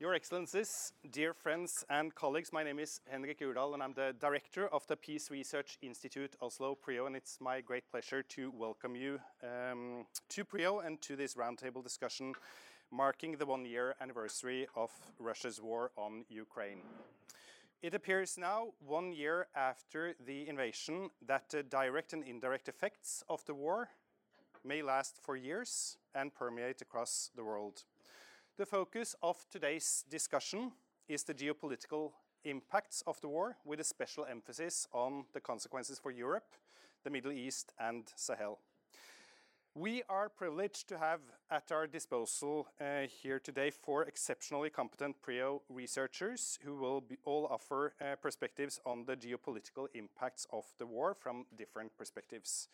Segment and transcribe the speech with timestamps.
[0.00, 4.68] Your Excellencies, dear friends and colleagues, my name is Henrik Urdal, and I'm the Director
[4.68, 9.18] of the Peace Research Institute Oslo PRIO, and it's my great pleasure to welcome you
[9.42, 12.32] um, to PRIO and to this roundtable discussion
[12.92, 16.82] marking the one year anniversary of Russia's war on Ukraine.
[17.82, 23.44] It appears now, one year after the invasion, that the direct and indirect effects of
[23.46, 23.88] the war
[24.64, 27.82] may last for years and permeate across the world.
[28.58, 30.72] The focus of today's discussion
[31.08, 32.10] is the geopolitical
[32.42, 36.56] impacts of the war, with a special emphasis on the consequences for Europe,
[37.04, 38.58] the Middle East, and Sahel.
[39.76, 41.20] We are privileged to have
[41.52, 47.94] at our disposal uh, here today four exceptionally competent PRIO researchers who will all offer
[48.00, 52.66] uh, perspectives on the geopolitical impacts of the war from different perspectives.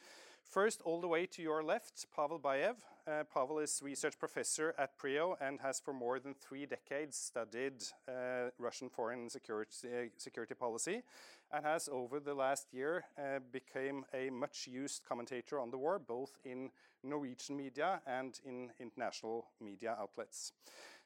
[0.50, 2.76] First, all the way to your left, Pavel Baev.
[3.06, 7.82] Uh, Pavel is research professor at PRIO and has for more than three decades studied
[8.08, 11.02] uh, Russian foreign security, security policy
[11.52, 15.98] and has over the last year uh, become a much used commentator on the war,
[15.98, 16.70] both in
[17.02, 20.52] Norwegian media and in international media outlets.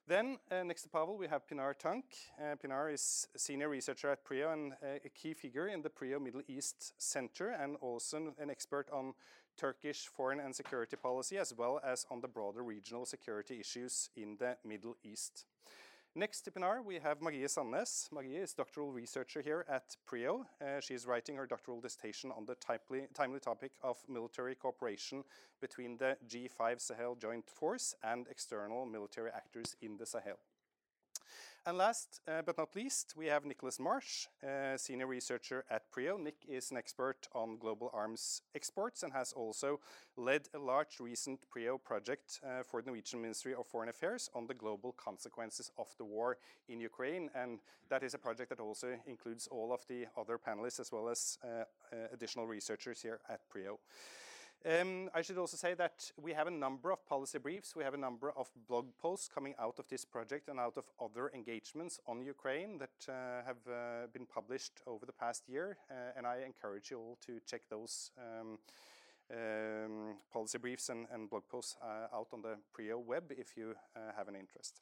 [0.09, 2.07] Then, uh, next to Pavel, we have Pinar Tank.
[2.41, 5.91] Uh, Pinar is a senior researcher at PRIO and uh, a key figure in the
[5.91, 9.13] PRIO Middle East Center and also an expert on
[9.59, 14.39] Turkish foreign and security policy as well as on the broader regional security issues in
[14.39, 15.45] the Middle East.
[16.15, 18.11] Next to Pinar, we have Marie Sandnes.
[18.11, 20.47] Marie is doctoral researcher here at PRIO.
[20.61, 25.23] Uh, she is writing her doctoral dissertation on the timely, timely topic of military cooperation
[25.61, 30.39] between the G5 Sahel Joint Force and external military actors in the Sahel.
[31.69, 36.17] And last uh, but not least, we have Nicholas Marsh, uh, senior researcher at PRIO.
[36.17, 39.79] Nick is an expert on global arms exports and has also
[40.17, 44.47] led a large recent PRIO project uh, for the Norwegian Ministry of Foreign Affairs on
[44.47, 46.39] the global consequences of the war
[46.71, 47.29] in Ukraine.
[47.35, 47.59] And
[47.91, 51.37] that is a project that also includes all of the other panelists as well as
[52.15, 53.79] additional researchers here at PRIO.
[54.67, 57.77] Um, I should also say that we have a number of policy briefs.
[57.77, 60.85] We have a number of blog posts coming out of this project and out of
[61.01, 65.79] other engagements on Ukraine that uh, have uh, been published over the past year.
[65.89, 68.59] Uh, and I encourage you all to check those um,
[69.33, 71.77] um, policy briefs and, blog posts
[72.13, 73.75] out on the PRIO web if you
[74.17, 74.81] have an interest.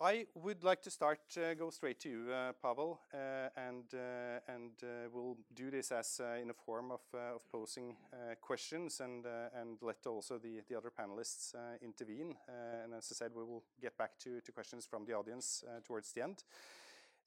[0.00, 4.52] I would like to start, uh, go straight to you, uh, Pavel, uh, and uh,
[4.52, 7.96] and uh, we'll do this as uh, in a form of, of posing
[8.40, 9.24] questions and
[9.54, 12.34] and let also the, the other panelists intervene.
[12.82, 16.24] and as I said, we will get back to, questions from the audience towards the
[16.24, 16.42] end.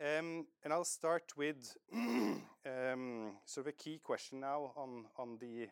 [0.01, 5.69] Um, and I'll start with um, sort of a key question now on on the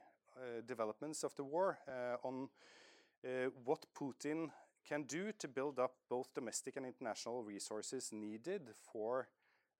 [0.66, 1.78] developments of the war,
[2.24, 2.48] on
[3.66, 4.50] what Putin
[4.88, 9.28] can do to build up both domestic and international resources needed for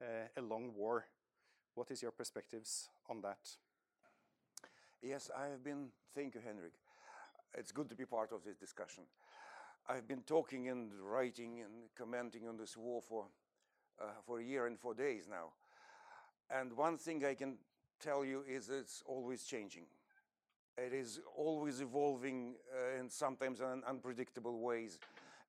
[0.02, 1.06] uh, a long war.
[1.76, 3.38] What is your perspectives on that?
[5.02, 6.74] Yes, I have been, thank you, Henrik.
[7.58, 9.04] It's good to be part of this discussion.
[9.88, 13.26] I've been talking and writing and commenting on this war for,
[14.02, 15.54] uh, for a year and four days now.
[16.50, 17.58] And one thing I can
[18.00, 19.86] tell you is it's always changing.
[20.78, 25.00] It is always evolving uh, in sometimes unpredictable ways.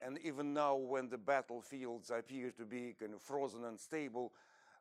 [0.01, 4.33] And even now, when the battlefields appear to be kind of frozen and stable,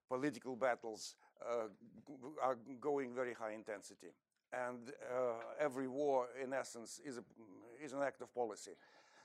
[0.07, 1.67] political battles uh,
[2.44, 4.13] are going very high intensity.
[4.53, 7.23] And uh, every war, in essence, is, a,
[7.84, 8.72] is an act of policy.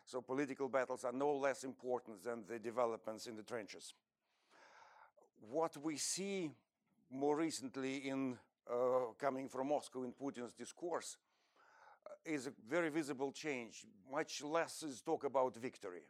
[0.06, 3.94] So political battles are no less important than the developments in the trenches.
[5.50, 6.50] What we see
[7.10, 8.38] more recently in
[8.70, 11.16] uh, coming from Moscow in Putin's discourse
[12.06, 13.84] uh, is a very visible change.
[14.10, 16.02] Much less is talk about victory,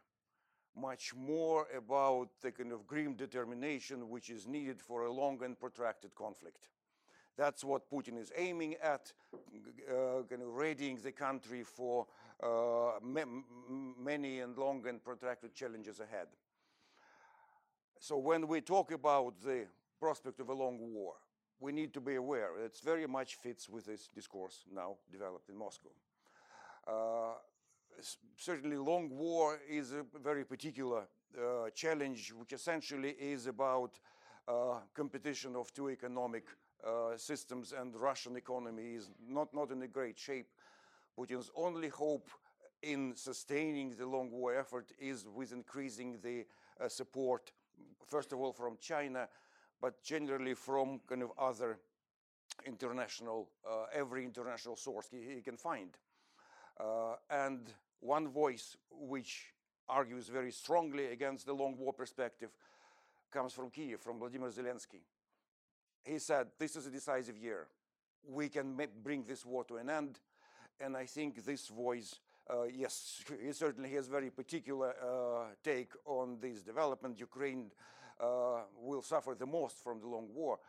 [0.75, 5.59] much more about the kind of grim determination which is needed for a long and
[5.59, 6.69] protracted conflict.
[7.37, 12.05] That's what Putin is aiming at, uh, kind of readying the country for
[12.43, 16.27] uh, many and long and protracted challenges ahead.
[17.99, 19.67] So when we talk about the
[19.99, 21.13] prospect of a long war,
[21.61, 22.57] we need to be aware.
[22.65, 25.89] It very much fits with this discourse now developed in Moscow.
[26.87, 27.35] Uh,
[28.35, 31.03] certainly, long war is a very particular
[31.37, 33.99] uh, challenge, which essentially is about
[34.47, 36.45] uh, competition of two economic
[36.85, 40.47] uh, systems, and Russian economy is not, not in a great shape.
[41.17, 42.29] Putin's only hope
[42.81, 46.45] in sustaining the long war effort is with increasing the
[46.83, 47.51] uh, support,
[48.07, 49.27] first of all, from China,
[49.81, 51.79] but generally from kind of other
[52.65, 55.97] international, uh, every international source he, he can find.
[56.79, 59.47] Uh, and one voice which
[59.89, 62.49] argues very strongly against the long war perspective
[63.31, 65.01] comes from Kiev, from Vladimir Zelensky.
[66.03, 67.67] He said, This is a decisive year.
[68.27, 70.19] We can bring this war to an end.
[70.79, 72.19] And I think this voice,
[72.49, 77.19] uh, yes, he certainly has very particular uh, take on this development.
[77.19, 77.71] Ukraine
[78.77, 80.59] will suffer the most from the long war.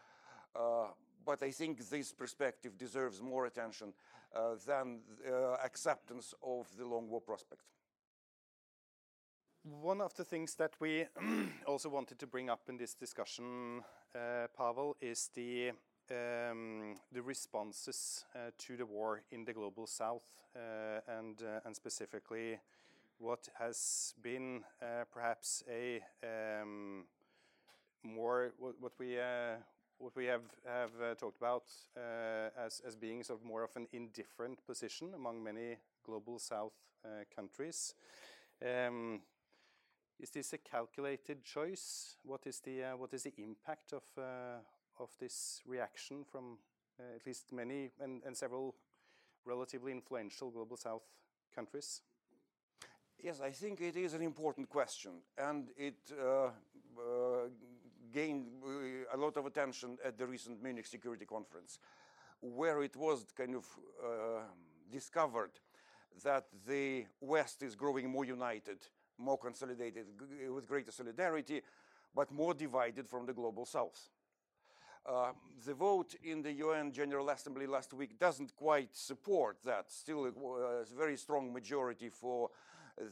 [0.55, 0.89] Uh,
[1.25, 3.93] but I think this perspective deserves more attention
[4.35, 7.63] uh, than uh, acceptance of the long war prospect.
[9.63, 11.07] One of the things that we
[11.67, 13.83] also wanted to bring up in this discussion,
[14.15, 15.71] uh, Pavel, is the
[16.11, 21.77] um, the responses uh, to the war in the global south, uh, and uh, and
[21.77, 22.59] specifically
[23.19, 24.65] what has been
[25.13, 27.05] perhaps a um,
[28.05, 29.13] more what, what we
[30.67, 31.65] have uh, talked about
[31.97, 32.51] uh,
[32.85, 36.73] as being sort of more of an indifferent position among many global South
[37.05, 37.95] uh, countries.
[38.61, 39.21] Um,
[40.21, 42.17] is this a calculated choice?
[42.25, 42.97] What is the uh,
[43.39, 44.59] impact of uh,
[45.19, 46.59] this reaction from
[46.99, 48.75] uh, at least many and, and several
[49.45, 51.03] relatively influential global South
[51.55, 52.03] countries?
[53.23, 56.13] Yes, I think it is an important question, and it
[58.13, 61.79] gained uh, a lot of attention at the recent Munich Security Conference,
[62.41, 63.65] where it was kind of
[64.05, 64.41] uh,
[64.91, 65.53] discovered
[66.23, 68.79] that the West is growing more united,
[69.19, 70.07] more consolidated,
[70.55, 71.63] with greater solidarity,
[72.15, 74.11] but more divided from the global South.
[75.05, 75.33] Uh,
[75.67, 79.91] the vote in the UN General Assembly last week doesn't quite support that.
[79.91, 82.51] Still, a very strong majority for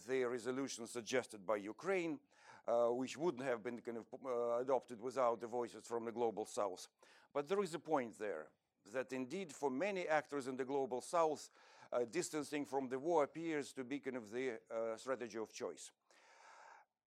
[0.08, 2.18] the resolution suggested by Ukraine.
[2.68, 6.44] Uh, which wouldn't have been kind of uh, adopted without the voices from the global
[6.44, 6.86] south.
[7.34, 8.46] But there is a point there
[8.92, 11.48] that indeed for many actors in the global south,
[11.92, 15.90] uh, distancing from the war appears to be kind of the uh, strategy of choice.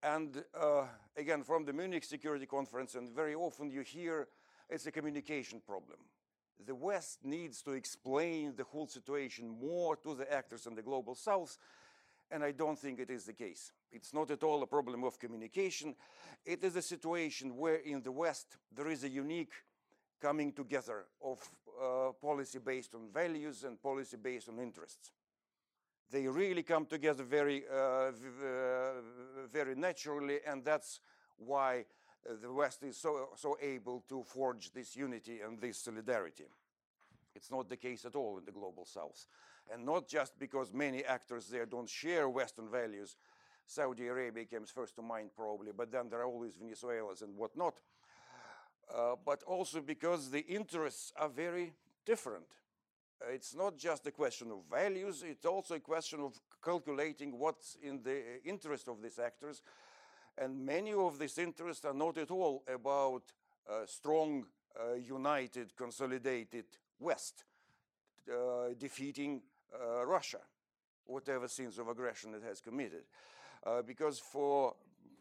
[0.01, 0.85] And uh,
[1.15, 4.27] again, from the Munich Security Conference, and very often you hear
[4.69, 5.99] it's a communication problem.
[6.65, 11.15] The West needs to explain the whole situation more to the actors in the global
[11.15, 11.57] south,
[12.33, 13.71] and I don't think it is the case.
[13.91, 15.95] It's not at all a problem of communication.
[16.44, 19.53] It is a situation where in the West there is a unique
[20.19, 21.39] coming together of
[21.81, 25.12] uh, policy based on values and policy based on interests.
[26.09, 28.12] They really come together very, uh,
[29.51, 31.00] very naturally, and that's
[31.38, 31.85] why
[32.27, 36.45] uh, the West is so, so able to forge this unity and this solidarity.
[37.35, 39.27] It's not the case at all in the global South.
[39.71, 43.15] And not just because many actors there don't share Western values,
[43.65, 47.80] Saudi Arabia comes first to mind probably, but then there are always Venezuelans and whatnot.
[48.94, 51.74] Uh, but also because the interests are very
[52.06, 52.45] different.
[53.30, 58.04] It's not just a question of values, it's also a question of calculating what's in
[58.04, 59.62] the interest of these actors.
[60.38, 63.24] And many of these interests are not at all about
[63.69, 64.45] a strong,
[64.77, 66.66] uh, united, consolidated
[67.00, 67.45] West
[68.30, 69.42] uh, defeating
[69.73, 70.39] uh, Russia,
[71.05, 73.03] whatever sins of aggression it has committed.
[73.65, 74.75] Uh, because for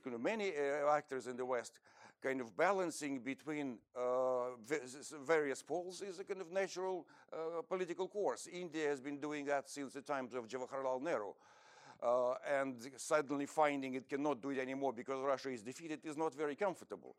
[0.04, 1.78] you know, many uh, actors in the West,
[2.22, 4.54] kind of balancing between uh,
[5.26, 8.48] various poles is a kind of natural uh, political course.
[8.52, 11.32] India has been doing that since the times of Jawaharlal Nehru.
[12.02, 16.34] Uh, and suddenly finding it cannot do it anymore because Russia is defeated is not
[16.34, 17.14] very comfortable.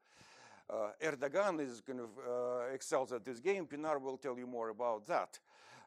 [0.69, 2.09] Uh, Erdogan is kind of
[2.73, 3.65] excels at this game.
[3.65, 5.39] Pinar will tell you more about that.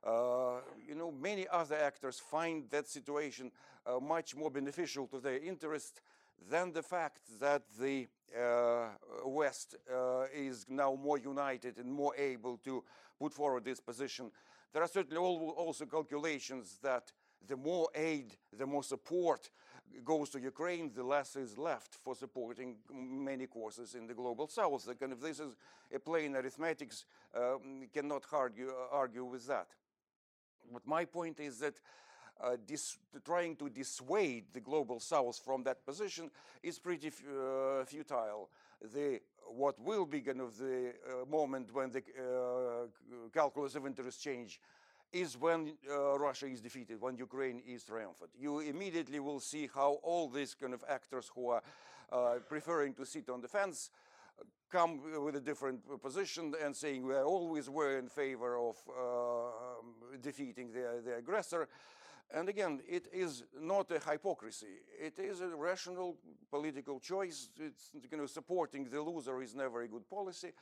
[0.06, 3.50] Uh, you know, many other actors find that situation
[3.86, 6.00] uh, much more beneficial to their interest
[6.48, 8.06] than the fact that the
[8.38, 8.88] uh,
[9.24, 12.84] West uh, is now more united and more able to
[13.18, 14.30] put forward this position.
[14.72, 17.10] There are certainly also calculations that
[17.46, 19.50] the more aid, the more support
[20.04, 24.86] goes to Ukraine, the less is left for supporting many causes in the global south.
[25.00, 25.56] Kind of this is
[25.94, 29.68] a plain arithmetics, um, cannot argue, argue with that.
[30.72, 31.74] But my point is that
[32.40, 36.30] uh, dis- trying to dissuade the global south from that position
[36.62, 38.50] is pretty f- uh, futile.
[38.94, 42.86] The, what will be kind of the uh, moment when the uh,
[43.32, 44.60] calculus of interest change
[45.12, 48.30] is when uh, Russia is defeated, when Ukraine is triumphant.
[48.38, 51.62] You immediately will see how all these kind of actors who are
[52.12, 53.90] uh, preferring to sit on the fence
[54.70, 60.72] come with a different position and saying we always were in favor of uh, defeating
[60.72, 61.68] the, the aggressor.
[62.34, 64.80] And again, it is not a hypocrisy.
[65.00, 66.16] It is a rational
[66.50, 67.48] political choice.
[67.58, 70.52] It's, you know, supporting the loser is never a good policy.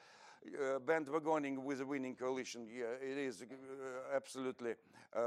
[0.46, 4.74] Uh, bandwagoning with a winning coalition, yeah, it is uh, absolutely
[5.16, 5.20] uh,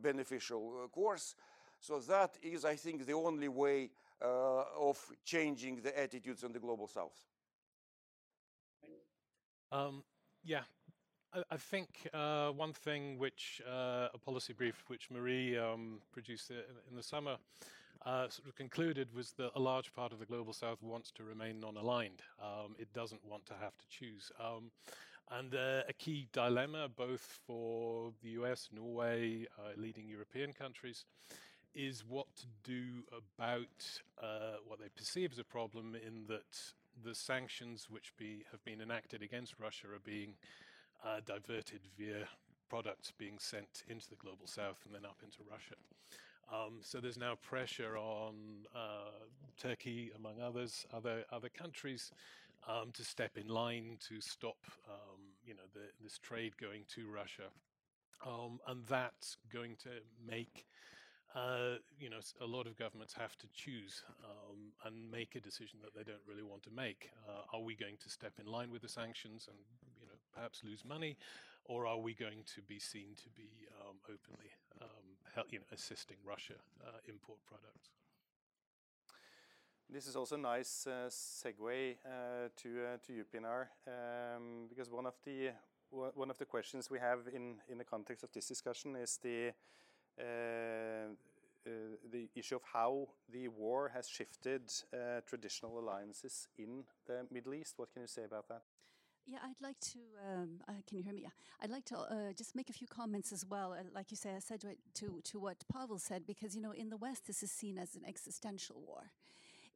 [0.00, 1.34] beneficial uh, course.
[1.80, 3.90] So that is, I think, the only way
[4.22, 7.33] uh, of changing the attitudes in the global south?
[9.74, 10.04] Um,
[10.44, 10.60] yeah,
[11.34, 16.50] I, I think uh, one thing which uh, a policy brief which Marie um, produced
[16.50, 17.38] in, in, the summer
[18.06, 21.24] uh, sort of concluded was that a large part of the global south wants to
[21.24, 22.22] remain non-aligned.
[22.40, 24.30] Um, it doesn't want to have to choose.
[24.38, 24.70] Um,
[25.32, 31.04] and uh, a key dilemma, both for the US, Norway, uh, leading European countries,
[31.74, 37.14] is what to do about uh, what they perceive as a problem in that the
[37.14, 40.34] sanctions which be, have been enacted against Russia are being
[41.04, 42.26] uh, diverted via
[42.68, 45.74] products being sent into the global south and then up into Russia.
[46.52, 48.34] Um, so there's now pressure on
[48.74, 49.10] uh,
[49.60, 52.12] Turkey, among others, other other countries,
[52.68, 54.58] um, to step in line to stop,
[54.88, 57.48] um, you know, the, this trade going to Russia,
[58.26, 59.90] um, and that's going to
[60.26, 60.66] make
[61.34, 65.80] uh, you know, a lot of governments have to choose um, and make a decision
[65.82, 67.10] that they don't really want to make.
[67.28, 69.58] Uh, are we going to step in line with the sanctions and,
[70.00, 71.16] you know, perhaps lose money,
[71.64, 73.50] or are we going to be seen to be
[73.80, 74.50] um, openly,
[74.80, 76.54] um, you know, assisting Russia
[76.86, 77.90] uh, import products?
[79.90, 85.04] This is also a nice uh, segue uh, to to you, Pinar, um, because one
[85.04, 85.50] of the
[85.90, 89.52] one of the questions we have in in the context of this discussion is the
[92.14, 97.74] the issue of how the war has shifted uh, traditional alliances in the Middle East.
[97.76, 98.62] What can you say about that?
[99.26, 99.98] Yeah, I'd like to.
[100.28, 101.22] Um, uh, can you hear me?
[101.22, 101.30] Yeah,
[101.62, 103.72] I'd like to uh, just make a few comments as well.
[103.72, 104.62] Uh, like you say, I said
[104.94, 107.94] to to what Pavel said because you know in the West this is seen as
[107.94, 109.10] an existential war.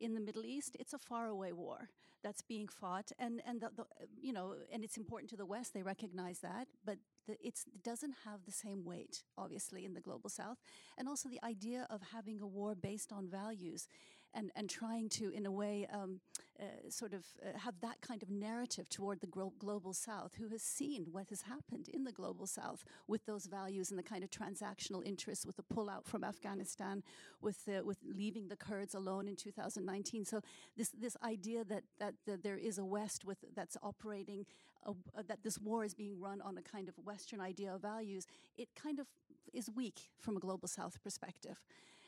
[0.01, 1.89] In the Middle East, it's a faraway war
[2.23, 3.85] that's being fought, and and the, the,
[4.21, 5.75] you know, and it's important to the West.
[5.75, 10.59] They recognize that, but it doesn't have the same weight, obviously, in the global South.
[10.97, 13.87] And also the idea of having a war based on values
[14.35, 16.21] and, and trying to, in a way, um,
[16.61, 20.61] uh, sort of uh, have that kind of narrative toward the global South, who has
[20.61, 24.31] seen what has happened in the global South with those values and the kind of
[24.31, 27.03] transactional interests, with the pullout from Afghanistan,
[27.41, 30.25] with the, with leaving the Kurds alone in 2019.
[30.25, 30.41] So
[30.77, 34.45] this this idea that that, that there is a West with that's operating,
[34.85, 37.83] a, uh, that this war is being run on a kind of Western idea of
[37.83, 39.07] values, it kind of
[39.53, 41.57] is weak from a global South perspective.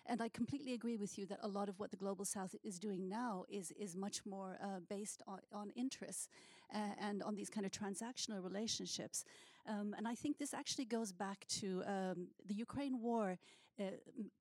[0.07, 2.78] And I completely agree with you that a lot of what the global south is
[2.78, 6.28] doing now is is much more uh, based on, on interests
[6.75, 9.25] uh, and on these kind of transactional relationships.
[9.69, 13.38] Um, and I think this actually goes back to um, the Ukraine war.
[13.78, 13.85] Uh,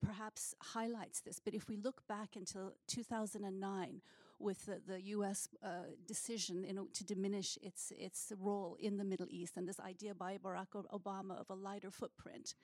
[0.02, 4.02] perhaps highlights this, but if we look back until 2009,
[4.40, 5.50] with the, the U.S.
[5.64, 10.16] Uh, decision know, to diminish its its role in the Middle East, and this idea
[10.16, 12.56] by Barack Obama of a lighter footprint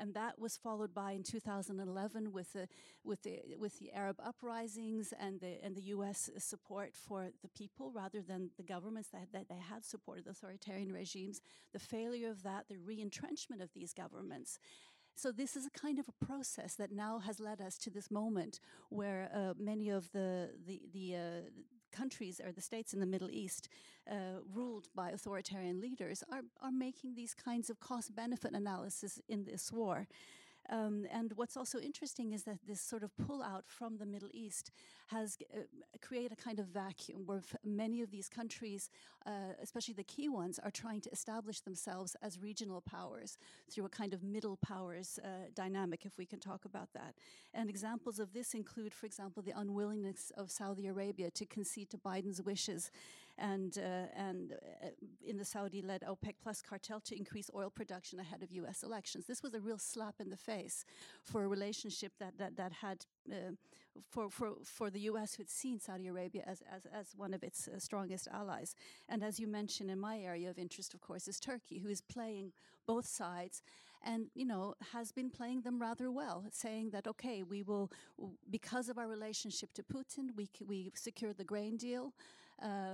[0.00, 2.66] and that was followed by in 2011 with the
[3.04, 6.30] with the with the Arab uprisings and the and the U.S.
[6.38, 11.40] support for the people rather than the governments that, that they had supported authoritarian regimes.
[11.72, 14.58] The failure of that, the re-entrenchment of these governments.
[15.16, 18.10] So this is a kind of a process that now has led us to this
[18.10, 21.50] moment where uh, many of the the the, uh,
[21.90, 23.68] countries or the states in the Middle East
[24.10, 29.44] uh, ruled by authoritarian leaders are, are making these kinds of cost benefit analysis in
[29.44, 30.06] this war.
[30.68, 34.28] Um, and what's also interesting is that this sort of pull out from the Middle
[34.32, 34.70] East
[35.08, 35.62] has uh,
[36.00, 38.90] created a kind of vacuum where many of these countries,
[39.26, 43.36] uh, especially the key ones, are trying to establish themselves as regional powers
[43.68, 47.14] through a kind of middle powers uh, dynamic, if we can talk about that.
[47.52, 51.98] And examples of this include, for example, the unwillingness of Saudi Arabia to concede to
[51.98, 52.90] Biden's wishes
[53.40, 54.88] and, uh, and uh,
[55.26, 58.82] in the Saudi-led OPEC Plus cartel to increase oil production ahead of U.S.
[58.82, 59.26] elections.
[59.26, 60.84] This was a real slap in the face
[61.24, 63.52] for a relationship that, that, that had, uh,
[64.08, 65.34] for, for, for the U.S.
[65.34, 68.74] who had seen Saudi Arabia as, as, as one of its uh, strongest allies.
[69.08, 72.00] And as you mentioned, in my area of interest, of course, is Turkey, who is
[72.00, 72.52] playing
[72.86, 73.62] both sides
[74.02, 77.90] and you know has been playing them rather well saying that okay we will
[78.50, 82.14] because of our relationship to Putin we we secured the grain deal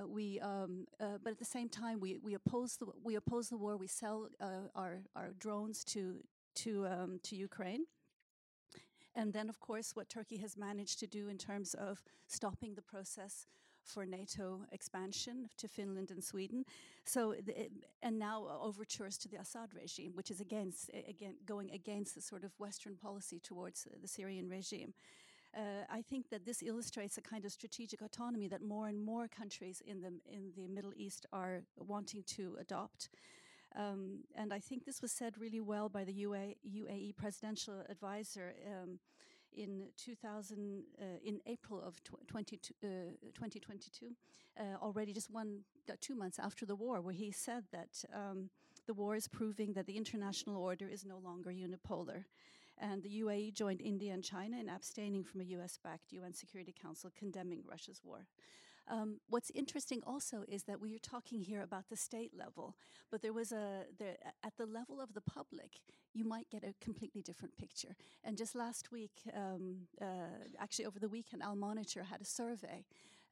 [0.09, 3.57] we, um, uh, but at the same time, we, we oppose the we oppose the
[3.57, 3.77] war.
[3.77, 6.23] We sell uh, our our drones to
[6.57, 7.87] to um, to Ukraine.
[9.15, 12.83] And then, of course, what Turkey has managed to do in terms of stopping the
[12.83, 13.47] process
[13.83, 16.65] for NATO expansion to Finland and Sweden.
[17.05, 17.35] So,
[18.03, 22.45] and now overtures to the Assad regime, which is against, again, going against the sort
[22.45, 24.93] of Western policy towards the Syrian regime
[25.57, 29.27] uh, I think that this illustrates a kind of strategic autonomy that more and more
[29.29, 33.09] countries in the in the Middle East are wanting to adopt.
[33.75, 38.55] Um, and I think this was said really well by the UA, UAE presidential advisor
[38.67, 38.99] um,
[39.53, 42.89] in 2000, uh, in April of tw 20, uh,
[43.35, 44.13] 2022,
[44.59, 45.61] uh, already just one,
[46.01, 48.49] two months after the war, where he said that um,
[48.87, 52.25] the war is proving that the international order is no longer unipolar.
[52.79, 56.75] And the UAE joined India and China in abstaining from a US backed UN Security
[56.81, 58.27] Council condemning Russia's war.
[58.89, 62.77] Um, what's interesting also is that we are talking here about the state level,
[63.11, 65.81] but there was a there, at the level of the public,
[66.15, 67.97] you might get a completely different picture.
[68.23, 72.85] And just last week, um, uh, actually over the weekend, Al Monitor had a survey,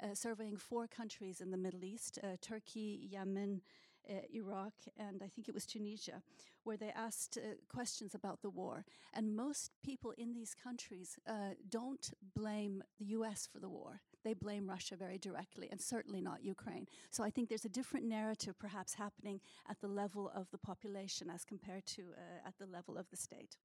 [0.03, 3.63] uh, surveying four countries in the Middle East: uh, Turkey, Yemen.
[4.09, 6.23] Uh, Iraq and I think it was Tunisia,
[6.65, 8.85] where they asked uh, questions about the war.
[9.13, 14.35] And most people in these countries uh, don't blame the US for the war they
[14.35, 16.89] blame Russia very directly, and certainly not Ukraine.
[17.11, 21.31] So I think there's a different narrative perhaps happening at the level of the population
[21.31, 23.57] as compared to uh, at the level of the state.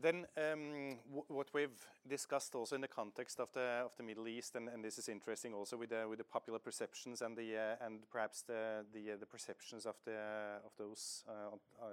[0.00, 0.98] Then um,
[1.28, 5.54] what we've discussed also in the context of the Middle East, and, this is interesting
[5.54, 7.76] also with the popular perceptions and uh,
[8.10, 9.94] perhaps the the, uh, perceptions of
[10.76, 11.86] those uh,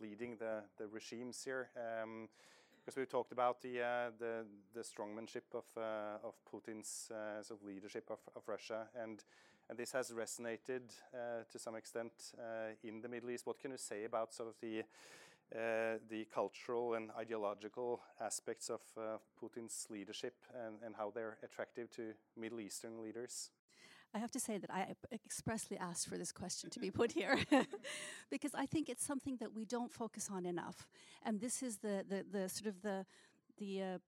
[0.00, 1.70] leading the regimes here.
[1.76, 2.28] Um,
[2.88, 4.10] because we've talked about the uh,
[4.80, 6.16] strongmanship of uh,
[6.50, 9.22] Putin's uh, leadership of, Russia, and
[9.76, 10.80] this has resonated
[11.12, 13.46] uh, to some extent uh, in the Middle East.
[13.46, 14.82] What can you say about sort of the uh,
[15.52, 18.80] the cultural and ideological aspects of
[19.40, 23.50] Putin's leadership and, and how they're attractive to Middle Eastern leaders?
[24.14, 27.38] I have to say that I expressly asked for this question to be put here
[28.30, 30.88] because I think it's something that we don't focus on enough.
[31.24, 33.04] And this is the, the, the sort of the,
[33.58, 33.98] the uh,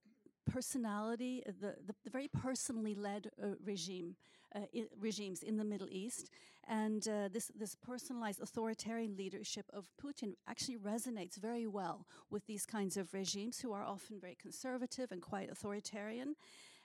[0.52, 4.16] personality, uh, the, the, the, very personally led uh, regime,
[4.54, 6.30] uh, I, regimes in the Middle East.
[6.69, 12.66] And uh, this, this personalized authoritarian leadership of Putin actually resonates very well with these
[12.66, 16.37] kinds of regimes who are often very conservative and quite authoritarian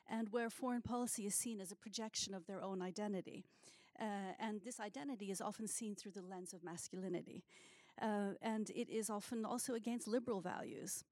[0.09, 3.43] and where foreign policy is seen as a projection of their own identity.
[3.99, 7.43] Uh, and this identity is often seen through the lens of masculinity.
[8.01, 11.03] Uh, and it is often also against liberal values.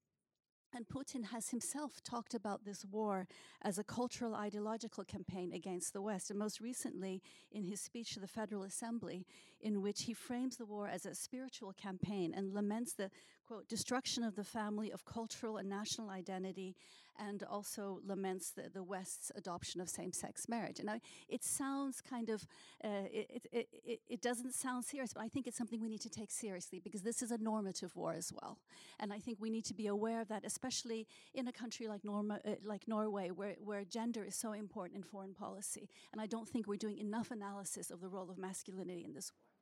[0.75, 3.27] And Putin has himself talked about this war
[3.61, 6.31] as a cultural ideological campaign against the West.
[6.31, 9.27] And most recently, in his speech to the Federal Assembly,
[9.61, 13.11] in which he frames the war as a spiritual campaign and laments the,
[13.45, 16.75] quote, destruction of the family, of cultural and national identity,
[17.19, 20.79] and also laments the, the West's adoption of same sex marriage.
[20.79, 22.45] And I, it sounds kind of,
[22.83, 26.01] uh, it, it, it, it, doesn't sound serious, but I think it's something we need
[26.01, 28.57] to take seriously because this is a normative war as well.
[28.99, 32.03] And I think we need to be aware of that, especially in a country like,
[32.03, 35.89] Norma, uh, like Norway, where, where gender is so important in foreign policy.
[36.11, 39.31] And I don't think we're doing enough analysis of the role of masculinity in this
[39.31, 39.52] war.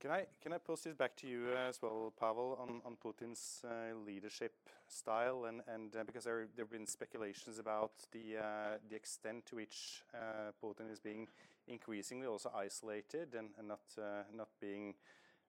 [0.00, 2.96] Can I can I pose this back to you uh, as well, Pavel, on on
[2.96, 4.54] Putin's uh, leadership
[4.86, 9.46] style, and and uh, because there there have been speculations about the uh, the extent
[9.46, 11.26] to which uh, Putin is being
[11.66, 14.94] increasingly also isolated and, and not uh, not being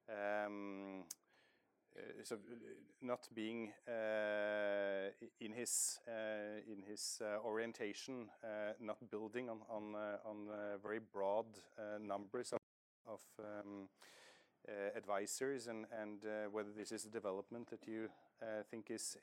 [0.09, 1.03] um,
[2.23, 2.37] so
[3.01, 3.71] not being
[5.39, 5.99] in his
[6.67, 8.29] in his orientation,
[8.79, 10.47] not building on on on
[10.81, 11.45] very broad
[11.99, 12.59] numbers of
[13.05, 13.89] of um,
[14.95, 15.85] advisors and,
[16.25, 18.09] uh, whether this is a development that you
[18.41, 19.17] uh, think is,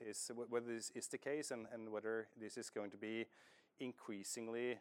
[0.49, 3.27] whether this is the case and, whether this is going to be
[3.81, 4.79] increasingly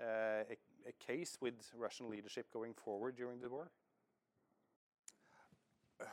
[0.00, 3.70] a, a case with Russian leadership going forward during the war?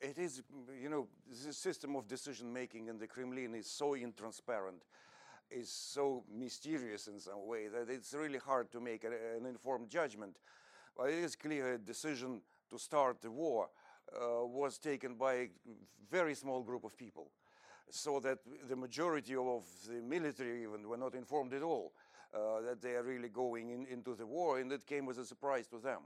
[0.00, 0.42] it is,
[0.80, 1.06] you know,
[1.46, 4.82] the system of decision making in the Kremlin is so intransparent,
[5.50, 10.36] is so mysterious in some way that it's really hard to make an informed judgment.
[10.96, 13.68] But it is clear a decision to start the war
[14.14, 15.48] uh, was taken by a
[16.10, 17.30] very small group of people.
[17.90, 21.92] So that the majority of the military even were not informed at all
[22.34, 25.24] uh, that they are really going in, into the war, and that came as a
[25.24, 26.02] surprise to them.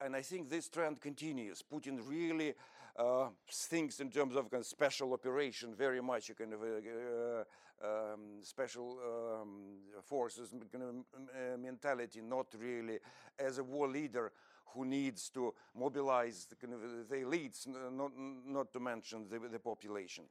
[0.00, 1.62] And I think this trend continues.
[1.62, 2.54] Putin really
[2.96, 7.44] uh, thinks in terms of kind of special operation, very much a kind of uh,
[7.82, 12.98] um, special um, forces kind of, uh, mentality, not really
[13.38, 14.32] as a war leader
[14.74, 16.66] who needs to mobilize the,
[17.08, 18.12] the elites, not,
[18.46, 20.24] not to mention the, the population.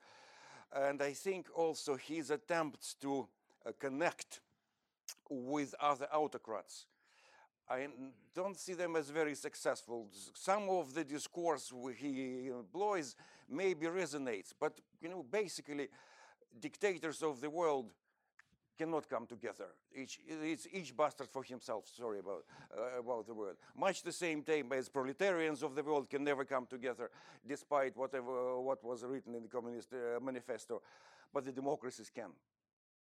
[0.74, 3.28] And I think also his attempts to
[3.66, 4.40] uh, connect
[5.30, 6.86] with other autocrats.
[7.70, 7.88] I
[8.36, 10.08] don't see them as very successful.
[10.34, 13.16] Some of the discourse he employs
[13.50, 15.88] maybe resonates, but you know, basically,
[16.60, 17.94] dictators of the world
[18.82, 19.68] cannot come together.
[19.96, 21.84] Each, it's each bastard for himself.
[21.96, 22.44] Sorry about
[22.76, 23.58] uh, about the word.
[23.78, 27.12] Much the same time as proletarians of the world can never come together,
[27.48, 30.82] despite whatever what was written in the Communist uh, Manifesto,
[31.32, 32.32] but the democracies can.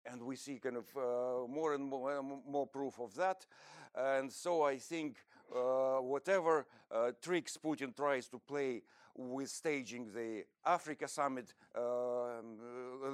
[0.04, 3.46] And we see kind of uh, more and more, uh, more, proof of that.
[3.94, 5.16] And so I think
[5.54, 8.82] uh, whatever uh, tricks Putin tries to play
[9.14, 12.58] with staging the Africa summit um,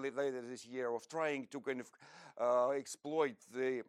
[0.03, 1.91] later this year of trying to kind of
[2.41, 3.83] uh, exploit the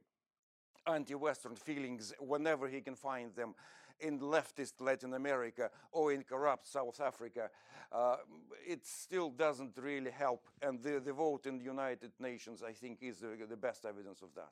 [0.88, 3.54] anti-Western feelings whenever he can find them
[4.00, 7.50] in leftist Latin America or in corrupt South Africa,
[7.92, 8.18] uh,
[8.66, 10.48] it still doesn't really help.
[10.62, 14.22] And the, the vote in the United Nations, I think, is the, the best evidence
[14.22, 14.52] of that.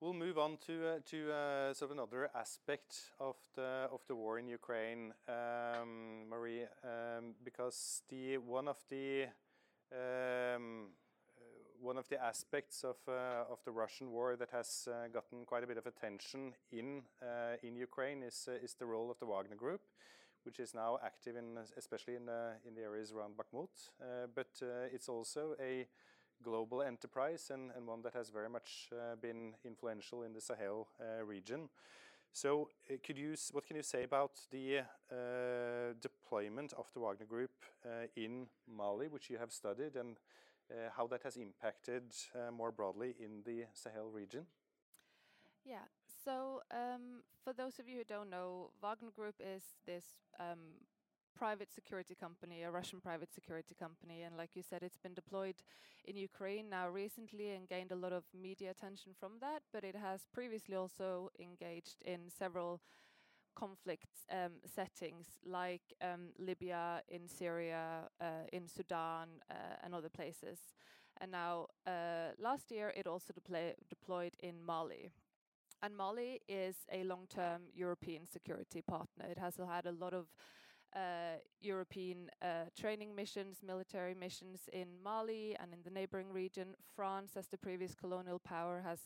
[0.00, 4.14] We'll move on to uh, to uh, sort of another aspect of the of the
[4.14, 9.26] war in Ukraine, um, Marie, um, because the one of the
[9.90, 10.90] um,
[11.80, 15.64] one of the aspects of uh, of the Russian war that has uh, gotten quite
[15.64, 19.26] a bit of attention in uh, in Ukraine is uh, is the role of the
[19.26, 19.80] Wagner Group,
[20.44, 22.30] which is now active in especially in
[22.64, 23.90] in the areas around Bakhmut,
[24.32, 25.88] but it's also a
[26.42, 30.88] global enterprise and, and one that has very much uh, been influential in the Sahel
[31.00, 31.68] uh, region.
[32.32, 34.78] So, uh, could you, what can you say about the
[35.10, 37.50] uh, deployment of the Wagner Group
[37.84, 40.18] uh, in Mali, which you have studied, and
[40.94, 42.02] how that has impacted
[42.52, 44.44] more broadly in the Sahel region?
[45.64, 45.86] Yeah.
[46.24, 50.04] So, um, for those of you who don't know, Wagner Group is this
[50.38, 50.58] um,
[51.38, 54.22] private security company, a Russian private security company.
[54.22, 55.62] And like you said, it's been deployed
[56.04, 59.62] in Ukraine now recently and gained a lot of media attention from that.
[59.72, 62.80] But it has previously also engaged in several
[63.54, 70.58] conflict um, settings like um, Libya, in Syria, uh, in Sudan, uh, and other places.
[71.20, 73.32] And now, uh, last year, it also
[73.88, 75.10] deployed in Mali.
[75.82, 79.26] And Mali is a long term European security partner.
[79.30, 80.26] It has had a lot of
[80.94, 86.74] uh, European uh, training missions, military missions in Mali and in the neighboring region.
[86.96, 88.98] France, as the previous colonial power, has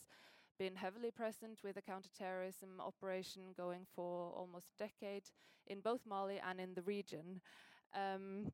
[0.57, 5.23] been heavily present with a counterterrorism operation going for almost a decade
[5.67, 7.41] in both Mali and in the region.
[7.95, 8.51] Um,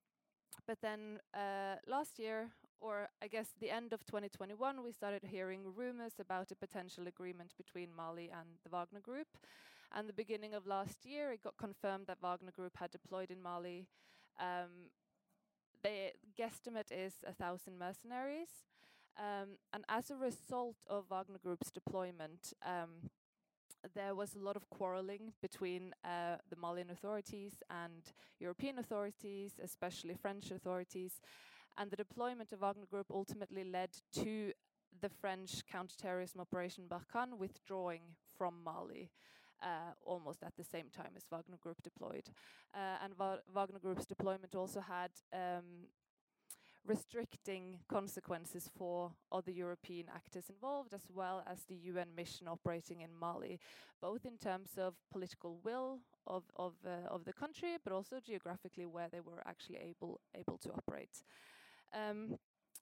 [0.68, 2.50] but then uh, last year,
[2.82, 7.54] or I guess the end of 2021, we started hearing rumors about a potential agreement
[7.58, 9.28] between Mali and the Wagner Group.
[9.96, 13.42] And the beginning of last year, it got confirmed that Wagner Group had deployed in
[13.42, 13.88] Mali.
[14.40, 14.92] Um,
[15.84, 18.50] the guesstimate is a thousand mercenaries.
[19.18, 23.10] Um, and as a result of Wagner Group's deployment, um,
[23.96, 28.04] there was a lot of quarreling between uh, the Malian authorities and
[28.40, 31.20] European authorities, especially French authorities.
[31.78, 34.52] And the deployment of Wagner Group ultimately led to
[35.02, 38.02] the French counterterrorism operation Barkhane withdrawing
[38.38, 39.12] from Mali
[40.06, 42.30] almost at the same time as Wagner Group deployed.
[42.74, 45.88] Uh, and Va Wagner Group's deployment also had um,
[46.86, 53.10] restricting consequences for other European actors involved, as well as the UN mission operating in
[53.18, 53.60] Mali,
[54.02, 58.86] both in terms of political will of of uh, of the country, but also geographically
[58.86, 61.24] where they were actually able able to operate.
[61.94, 62.38] Um,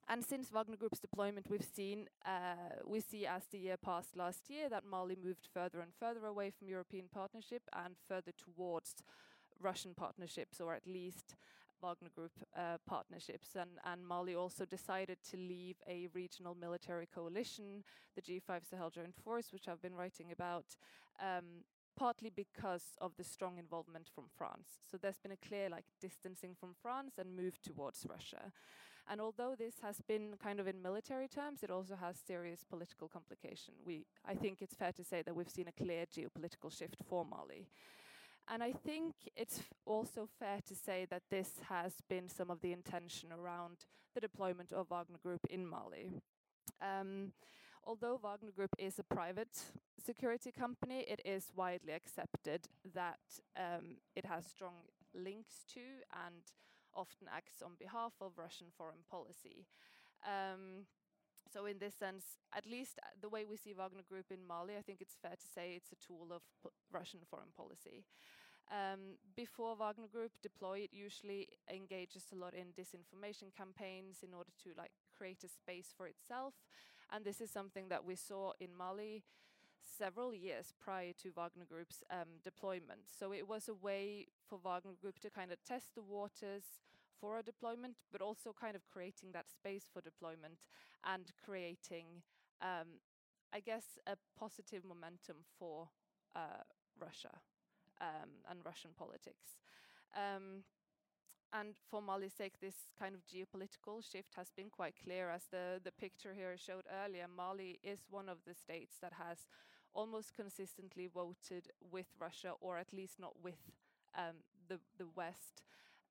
[0.09, 4.49] and since Wagner Group's deployment, we've seen, uh, we see as the year passed last
[4.49, 9.03] year that Mali moved further and further away from European partnership and further towards
[9.61, 11.35] Russian partnerships, or at least
[11.81, 13.55] Wagner Group uh, partnerships.
[13.55, 17.83] And, and Mali also decided to leave a regional military coalition,
[18.15, 20.77] the G5 Sahel Joint Force, which I've been writing about,
[21.21, 21.65] um,
[21.97, 24.79] partly because of the strong involvement from France.
[24.89, 28.53] So there's been a clear like distancing from France and move towards Russia.
[29.09, 33.07] And although this has been kind of in military terms, it also has serious political
[33.07, 33.73] complication.
[33.85, 37.25] We, I think it's fair to say that we've seen a clear geopolitical shift for
[37.25, 37.67] Mali.
[38.49, 42.71] And I think it's also fair to say that this has been some of the
[42.71, 46.11] intention around the deployment of Wagner Group in Mali.
[46.81, 47.33] Um,
[47.85, 49.57] although Wagner Group is a private
[50.03, 53.19] security company, it is widely accepted that
[53.57, 54.75] um, it has strong
[55.13, 55.81] links to
[56.25, 56.43] and
[56.97, 59.67] often acts on behalf of Russian foreign policy.
[60.25, 60.89] Um,
[61.53, 64.75] so in this sense, at least uh, the way we see Wagner Group in Mali,
[64.77, 66.41] I think it's fair to say it's a tool of
[66.91, 68.03] Russian foreign policy.
[68.69, 74.51] Um, before Wagner Group deploy, it usually engages a lot in disinformation campaigns in order
[74.63, 76.53] to like create a space for itself.
[77.13, 79.23] And this is something that we saw in Mali
[79.97, 83.07] several years prior to Wagner Group's um, deployment.
[83.07, 86.63] So it was a way for Wagner Group to kind of test the waters
[87.19, 90.59] for a deployment, but also kind of creating that space for deployment
[91.03, 92.23] and creating
[92.61, 92.99] um,
[93.53, 95.89] I guess, a positive momentum for
[96.35, 96.63] uh,
[96.99, 97.39] Russia
[98.01, 99.59] um, and Russian politics.
[100.15, 100.63] Um,
[101.53, 105.79] and for Mali's sake, this kind of geopolitical shift has been quite clear, as the,
[105.81, 107.25] the picture here showed earlier.
[107.33, 109.47] Mali is one of the states that has
[109.93, 113.71] almost consistently voted with Russia, or at least not with
[114.15, 115.63] um, the the West,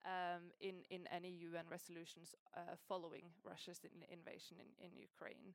[0.07, 5.55] um, in in any UN resolutions uh, following Russia's in invasion in, in Ukraine.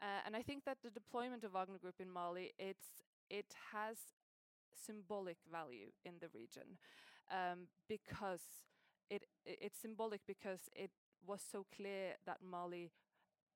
[0.00, 3.96] Uh, and I think that the deployment of Wagner Group in Mali, it's it has
[4.86, 6.78] symbolic value in the region
[7.30, 8.42] um, because
[9.10, 10.90] it it's symbolic because it
[11.26, 12.90] was so clear that Mali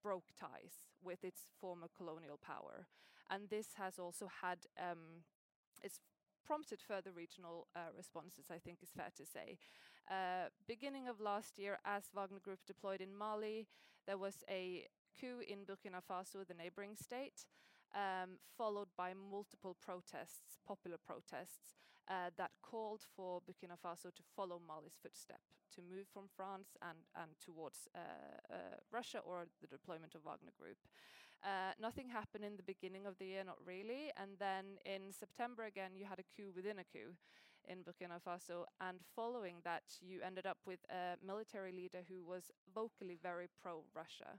[0.02, 2.86] broke ties with its former colonial power,
[3.30, 5.22] and this has also had um,
[5.82, 6.00] it's
[6.44, 8.46] prompted further regional uh, responses.
[8.50, 9.58] I think is fair to say.
[10.10, 13.66] Uh, beginning of last year, as Wagner Group deployed in Mali,
[14.06, 14.86] there was a
[15.18, 17.46] coup in Burkina Faso, the neighboring state,
[17.94, 21.74] um, followed by multiple protests, popular protests,
[22.08, 25.40] uh, that called for Burkina Faso to follow Mali's footstep,
[25.74, 27.98] to move from France and, and towards uh,
[28.50, 28.56] uh,
[28.90, 30.78] Russia or the deployment of Wagner Group.
[31.44, 34.10] Uh, nothing happened in the beginning of the year, not really.
[34.16, 37.14] And then in September again, you had a coup within a coup
[37.68, 38.64] in Burkina Faso.
[38.80, 43.84] And following that, you ended up with a military leader who was vocally very pro
[43.94, 44.38] Russia.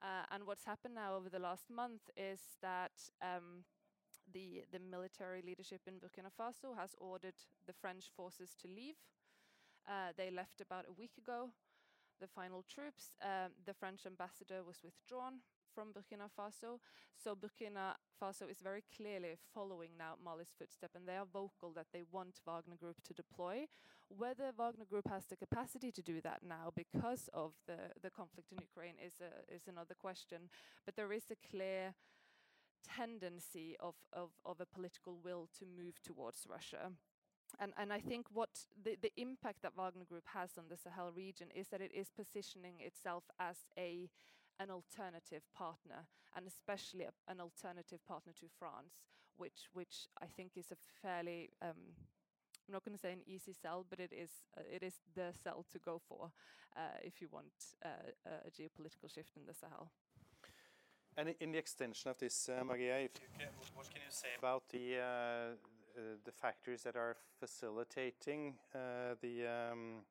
[0.00, 3.64] Uh, and what's happened now over the last month is that um,
[4.32, 7.34] the, the military leadership in Burkina Faso has ordered
[7.66, 8.96] the French forces to leave.
[9.88, 11.50] Uh, they left about a week ago,
[12.20, 13.12] the final troops.
[13.22, 15.40] Um, the French ambassador was withdrawn
[15.78, 16.80] from Burkina Faso.
[17.16, 21.86] So Burkina Faso is very clearly following now Mali's footstep, and they are vocal that
[21.92, 23.66] they want Wagner Group to deploy.
[24.08, 28.50] Whether Wagner Group has the capacity to do that now because of the, the conflict
[28.50, 30.50] in Ukraine is a, is another question.
[30.84, 31.94] But there is a clear
[32.96, 36.90] tendency of, of, of a political will to move towards Russia.
[37.60, 41.12] And, and I think what the, the impact that Wagner Group has on the Sahel
[41.14, 44.10] region is that it is positioning itself as a
[44.58, 48.94] an alternative partner, and especially a, an alternative partner to France,
[49.36, 51.94] which which I think is a fairly um,
[52.68, 55.32] I'm not going to say an easy sell, but it is uh, it is the
[55.42, 56.30] sell to go for
[56.76, 57.52] uh, if you want
[57.84, 57.88] uh,
[58.46, 59.90] a geopolitical shift in the Sahel.
[61.16, 64.28] And in the extension of this, uh, Maria, if you can, what can you say
[64.38, 68.54] about the uh, uh, the factors that are facilitating
[69.22, 70.04] the um,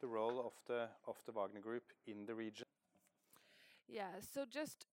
[0.00, 2.66] the role of the of the Wagner Group in the region?
[3.88, 4.86] Yeah, so just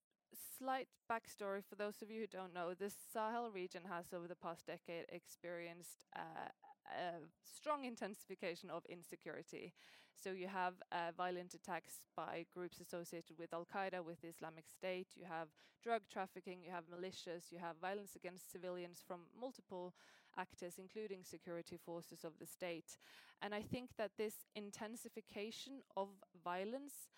[0.58, 4.36] slight backstory for those of you who don't know, the Sahel region has over the
[4.36, 6.50] past decade experienced uh,
[6.88, 9.74] a strong intensification of insecurity.
[10.16, 14.66] So you have uh, violent attacks by groups associated with Al Qaeda, with the Islamic
[14.70, 15.08] State.
[15.16, 15.50] You have
[15.84, 16.64] drug trafficking.
[16.64, 17.52] You have militias.
[17.52, 19.94] You have violence against civilians from multiple
[20.38, 22.98] actors, including security forces of the state.
[23.42, 26.08] And I think that this intensification of
[26.44, 27.10] violence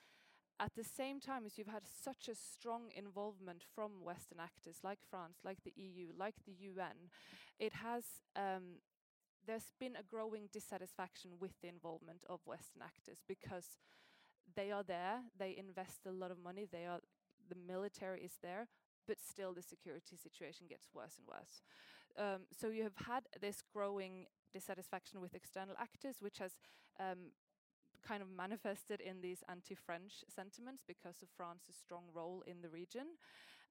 [0.59, 4.99] at the same time as you've had such a strong involvement from Western actors like
[5.09, 7.11] France, like the EU, like the UN,
[7.59, 8.03] it has
[8.35, 8.81] um,
[9.45, 13.79] there's been a growing dissatisfaction with the involvement of Western actors because
[14.55, 16.99] they are there, they invest a lot of money, they are
[17.49, 18.67] the military is there,
[19.07, 21.61] but still the security situation gets worse and worse.
[22.17, 26.53] Um, so you have had this growing dissatisfaction with external actors, which has
[26.99, 27.31] um,
[28.05, 33.17] kind of manifested in these anti-French sentiments because of France's strong role in the region.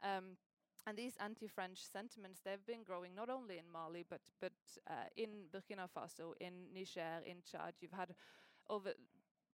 [0.02, 0.36] Um,
[0.86, 4.52] and these anti-French sentiments, they've been growing not only in Mali, but but
[4.88, 7.74] uh, in Burkina Faso, in Niger, in Chad.
[7.80, 8.14] You've had
[8.68, 8.92] over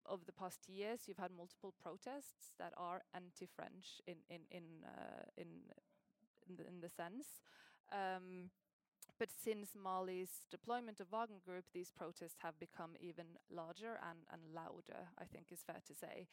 [0.07, 5.25] over the past years, you've had multiple protests that are anti-French in in in uh,
[5.37, 5.47] in
[6.49, 7.41] in the, in the sense.
[7.93, 8.51] Um,
[9.21, 14.41] but since Mali's deployment of Wagner Group, these protests have become even larger and, and
[14.55, 16.27] louder, I think is fair to say.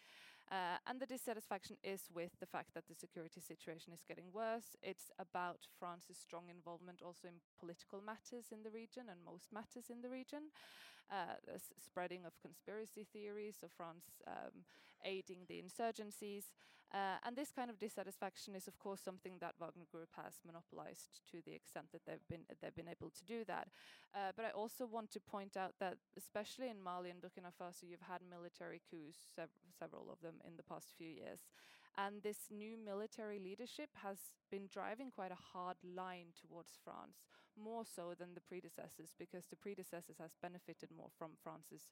[0.49, 4.77] Uh, and the dissatisfaction is with the fact that the security situation is getting worse.
[4.81, 9.91] It's about France's strong involvement also in political matters in the region and most matters
[9.91, 10.55] in the region.
[11.11, 14.63] Uh, the spreading of conspiracy theories of France um,
[15.03, 16.55] aiding the insurgencies.
[16.93, 21.19] Uh, and this kind of dissatisfaction is, of course, something that Wagner Group has monopolized
[21.31, 23.67] to the extent that they've been they've been able to do that.
[24.15, 27.83] Uh, but I also want to point out that, especially in Mali and Burkina Faso,
[27.83, 31.41] you've had military coups, sev several of them in the past few years.
[31.97, 34.17] And this new military leadership has
[34.51, 37.25] been driving quite a hard line towards France,
[37.57, 41.91] more so than the predecessors, because the predecessors has benefited more from France's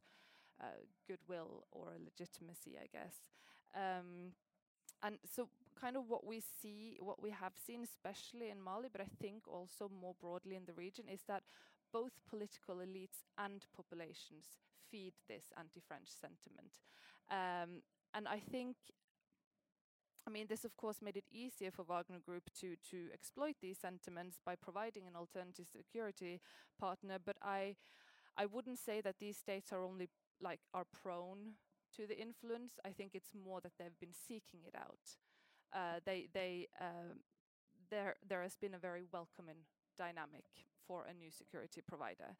[0.62, 3.16] uh, goodwill or legitimacy, I guess.
[3.76, 4.34] Um,
[5.04, 9.02] and so kind of what we see, what we have seen, especially in Mali, but
[9.02, 11.44] I think also more broadly in the region, is that
[11.92, 14.46] both political elites and populations
[14.90, 16.80] feed this anti-French sentiment.
[17.30, 17.82] Um,
[18.14, 18.76] and I think
[20.28, 23.78] I mean, this of course made it easier for Wagner Group to to exploit these
[23.78, 26.42] sentiments by providing an alternative security
[26.80, 27.18] partner.
[27.24, 27.76] But I,
[28.36, 30.10] I wouldn't say that these states are only
[30.42, 31.54] like are prone
[31.98, 32.74] to the influence.
[32.86, 35.18] I think it's more that they've been seeking it out.
[35.74, 37.20] Uh, they they um,
[37.90, 39.66] there there has been a very welcoming
[39.98, 40.46] dynamic
[40.88, 42.36] for a new security provider.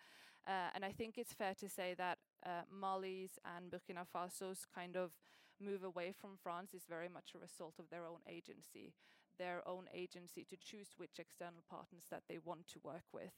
[0.48, 4.96] Uh, and I think it's fair to say that uh, Mali's and Burkina Faso's kind
[4.96, 5.12] of
[5.60, 8.94] move away from France is very much a result of their own agency,
[9.40, 13.34] their own agency to choose which external partners that they want to work with.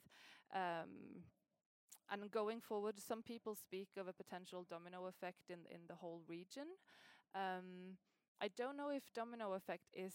[0.54, 1.24] Um,
[2.10, 6.22] and going forward, some people speak of a potential domino effect in in the whole
[6.28, 6.68] region.
[7.36, 7.98] Um,
[8.42, 10.14] I don't know if domino effect is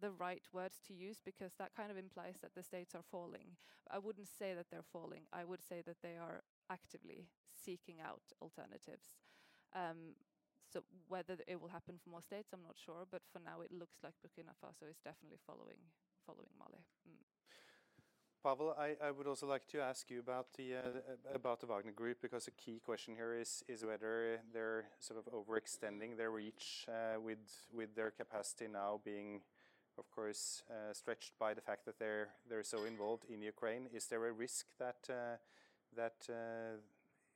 [0.00, 3.56] the right words to use because that kind of implies that the states are falling.
[3.90, 5.22] I wouldn't say that they're falling.
[5.32, 9.14] I would say that they are actively seeking out alternatives.
[9.74, 10.18] Um,
[10.72, 13.06] so whether it will happen for more states, I'm not sure.
[13.10, 15.78] But for now, it looks like Burkina Faso is definitely following
[16.26, 16.82] following Mali.
[17.06, 17.31] Mm.
[18.42, 20.78] Pavel, I, would also like to ask you about the uh,
[21.32, 26.16] about the Wagner Group because a key question here is whether they're sort of overextending
[26.16, 27.38] their reach uh, with
[27.72, 29.42] with their capacity now being,
[29.96, 33.86] of course, uh, stretched by the fact that they're they're so involved in Ukraine.
[33.94, 35.36] Is there a risk that uh,
[35.94, 36.80] that uh,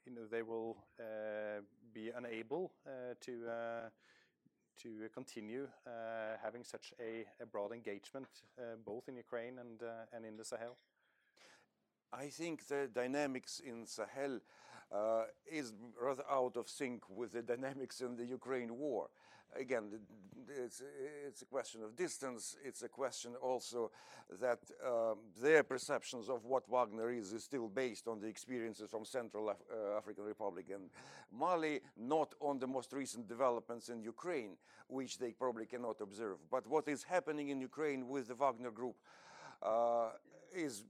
[0.07, 1.61] you know, they will uh,
[1.95, 2.73] be unable
[3.21, 3.33] to
[4.83, 5.69] to continue
[6.43, 8.29] having such a, broad engagement
[8.85, 10.77] both in Ukraine and and in the Sahel?
[12.13, 14.41] I think the dynamics in Sahel
[14.93, 19.09] uh, is rather out of sync with the dynamics in the Ukraine war.
[19.59, 19.85] Again,
[20.49, 20.83] it's,
[21.27, 22.57] it's a question of distance.
[22.65, 23.91] It's a question also
[24.41, 29.05] that um, their perceptions of what Wagner is is still based on the experiences from
[29.05, 30.91] Central Af uh, African Republic and
[31.33, 34.57] Mali, not on the most recent developments in Ukraine,
[34.89, 36.39] which they probably cannot observe.
[36.51, 38.97] But what is happening in Ukraine with the Wagner Group
[39.63, 40.11] uh,
[40.55, 40.85] is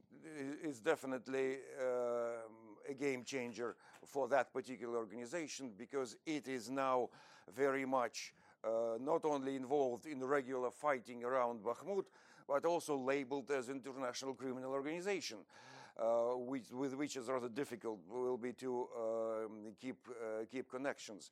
[0.62, 7.08] is definitely uh, a game changer for that particular organization because it is now
[7.54, 8.34] very much
[8.64, 12.04] uh, not only involved in regular fighting around Bakhmut,
[12.48, 15.38] but also labeled as international criminal organization.
[15.98, 21.30] Uh, which, with which is rather difficult will be to um, keep uh, keep connections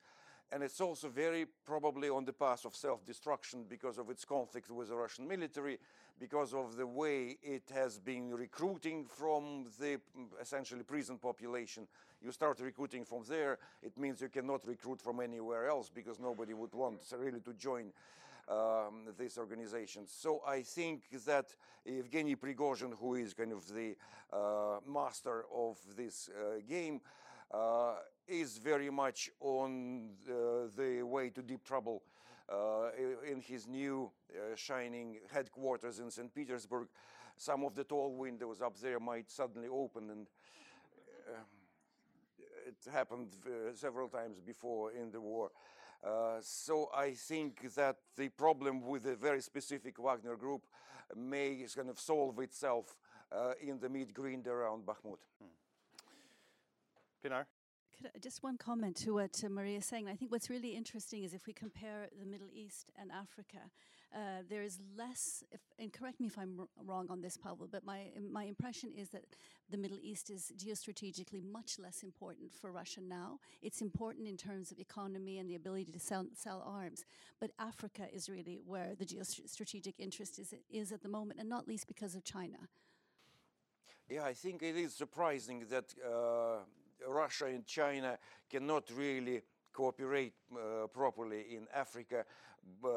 [0.52, 4.88] and it's also very probably on the path of self-destruction because of its conflict with
[4.88, 5.78] the Russian military,
[6.18, 10.00] because of the way it has been recruiting from the
[10.40, 11.86] essentially prison population.
[12.22, 16.54] You start recruiting from there, it means you cannot recruit from anywhere else because nobody
[16.54, 17.92] would want really to join
[18.48, 20.02] um, this organization.
[20.06, 21.54] So I think that
[21.86, 23.96] Evgeny Prigozhin, who is kind of the
[24.32, 27.00] uh, master of this uh, game,
[27.50, 27.94] uh,
[28.26, 32.02] is very much on the, the way to deep trouble
[32.48, 32.90] uh,
[33.30, 36.34] in his new uh, shining headquarters in St.
[36.34, 36.88] Petersburg.
[37.36, 40.26] Some of the tall windows up there might suddenly open, and
[41.28, 41.40] uh,
[42.66, 45.50] it happened uh, several times before in the war.
[46.04, 50.62] Uh, so I think that the problem with a very specific Wagner group
[51.16, 52.96] may kind of solve itself
[53.32, 55.18] uh, in the mid-green around Bakhmut.
[55.38, 55.48] Hmm.
[57.22, 57.46] Pinar?
[57.96, 60.08] Could, just one comment to what uh, Maria is saying.
[60.08, 63.70] I think what's really interesting is if we compare the Middle East and Africa,
[64.14, 65.44] uh, there is less.
[65.50, 69.10] If, and correct me if I'm wrong on this, Pavel, but my my impression is
[69.10, 69.24] that
[69.70, 73.38] the Middle East is geostrategically much less important for Russia now.
[73.62, 77.04] It's important in terms of economy and the ability to sell, sell arms,
[77.40, 81.66] but Africa is really where the geostrategic interest is is at the moment, and not
[81.68, 82.58] least because of China.
[84.08, 85.94] Yeah, I think it is surprising that.
[86.04, 86.64] Uh,
[87.08, 88.18] Russia and China
[88.50, 92.24] cannot really cooperate uh, properly in Africa
[92.84, 92.88] uh,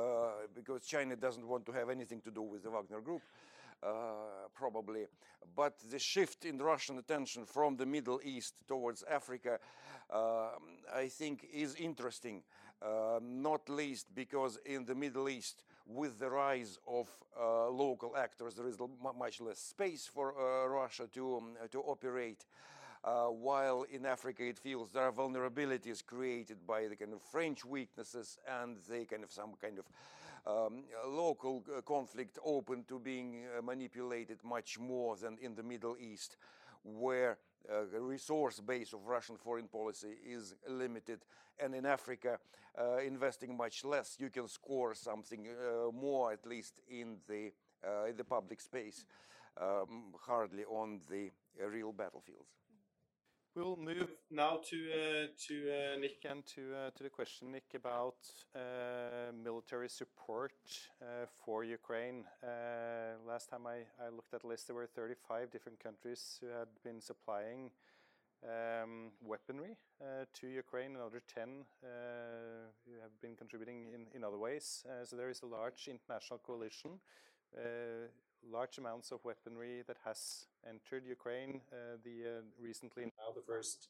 [0.56, 3.22] because China doesn't want to have anything to do with the Wagner Group.
[3.84, 5.06] Uh, probably.
[5.56, 9.60] But the shift in Russian attention from the Middle East towards Africa,
[10.10, 10.50] uh,
[10.96, 12.42] I think, is interesting.
[12.81, 17.08] Uh, not least because in the Middle East, with the rise of
[17.40, 18.77] uh, local actors, there is
[19.17, 20.34] much less space for
[20.69, 22.46] Russia to um, to operate.
[23.08, 27.63] Uh, while in Africa it feels there are vulnerabilities created by the kind of French
[27.63, 29.85] weaknesses and the kind of some kind of
[30.45, 35.95] um, local uh, conflict open to being uh, manipulated much more than in the Middle
[35.97, 36.35] East,
[36.83, 37.37] where
[37.71, 41.19] uh, resource base of Russian foreign policy is limited,
[41.63, 42.39] and in Africa,
[43.05, 45.47] investing much less, you can score something
[45.93, 47.53] more, at least in the
[48.08, 49.05] in the public space,
[49.60, 51.31] um, hardly on the
[51.65, 52.67] real battlefields.
[53.58, 58.17] We'll move now to uh, uh, Nick and to uh, to the question, Nick, about
[59.43, 60.53] military support
[61.43, 62.23] for Ukraine.
[63.27, 63.77] Last time I,
[64.15, 67.71] looked at the list, there were 35 different countries who had been supplying
[68.43, 69.75] um, weaponry
[70.35, 70.95] to Ukraine.
[70.95, 71.87] Another 10 uh,
[72.85, 74.85] who have been contributing in, other ways.
[75.05, 76.99] So there is a large international coalition
[78.52, 81.62] large amounts of weaponry that has entered Ukraine.
[81.71, 83.89] Uh, the uh, recently now the first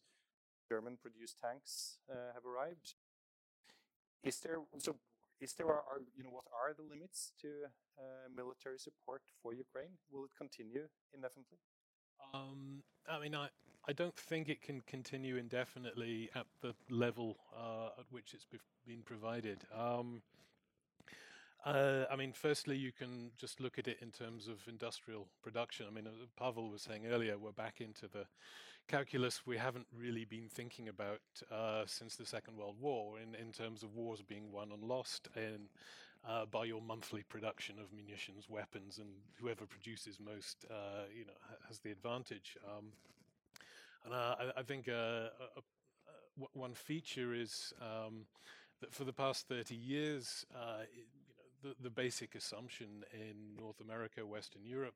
[0.70, 2.96] German-produced tanks uh, have arrived.
[4.24, 4.96] Is there so?
[5.40, 7.48] Is there are, you know what are the limits to
[8.36, 9.94] military support for Ukraine?
[10.12, 11.60] Will it continue indefinitely?
[12.34, 13.50] Um, I mean, I,
[13.88, 18.46] I don't think it can continue indefinitely at the level uh, at which it's
[18.86, 19.64] been provided.
[19.74, 20.22] Um,
[21.68, 25.86] uh, I mean, firstly, you can just look at it in terms of industrial production.
[25.90, 26.12] I mean, uh,
[26.42, 28.26] Pavel was saying earlier, we're back into the
[28.88, 31.20] calculus we haven't really been thinking about
[31.52, 35.28] uh, since the Second World War, in, in terms of wars being won and lost,
[35.36, 35.68] and
[36.26, 41.34] uh, by your monthly production of munitions, weapons, and whoever produces most, uh, you know,
[41.68, 42.56] has the advantage.
[42.66, 42.86] Um,
[44.06, 44.90] and uh, I, I, think
[46.54, 48.26] one feature is um,
[48.80, 50.46] that for the past 30 years,
[50.94, 51.08] it,
[51.64, 54.96] the, the basic assumption in North America, Western Europe,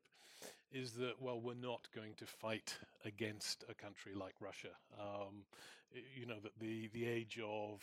[0.72, 4.70] is that well, we're not going to fight against a country like Russia.
[4.98, 5.44] Um,
[6.16, 7.80] you know that the the age of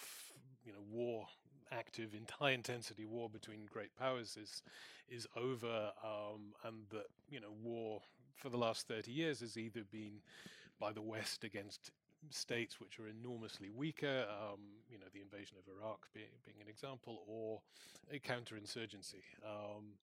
[0.65, 1.27] you know war,
[1.71, 2.09] active,
[2.39, 4.63] high intensity war between great powers is
[5.09, 8.01] is over, um, and that you know war
[8.35, 10.21] for the last thirty years has either been
[10.79, 11.91] by the West against
[12.29, 14.59] states which are enormously weaker, um,
[14.89, 17.61] you know, the invasion of Iraq being, being an example, or
[18.11, 19.23] a counterinsurgency.
[19.43, 19.93] Um,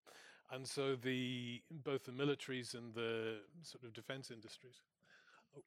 [0.50, 4.80] and so the both the militaries and the sort of defense industries.
[5.56, 5.62] Oh.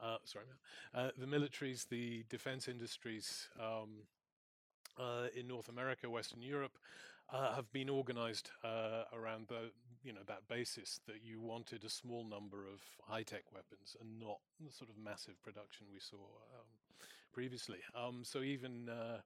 [0.00, 0.44] Uh, sorry,
[0.94, 4.04] uh, the militaries, the defense industries um,
[4.98, 6.78] uh, in North America, Western Europe,
[7.32, 9.70] uh, have been organized uh, around the,
[10.04, 14.38] you know that basis that you wanted a small number of high-tech weapons and not
[14.60, 16.66] the sort of massive production we saw um,
[17.32, 17.78] previously.
[17.96, 19.18] Um, so even uh,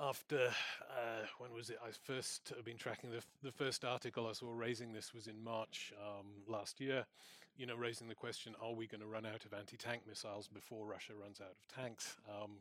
[0.00, 0.48] after
[0.90, 1.78] uh, when was it?
[1.82, 5.42] I first have been tracking the the first article I saw raising this was in
[5.42, 7.06] March um, last year.
[7.56, 10.86] You know, raising the question: Are we going to run out of anti-tank missiles before
[10.86, 12.16] Russia runs out of tanks?
[12.28, 12.58] Um,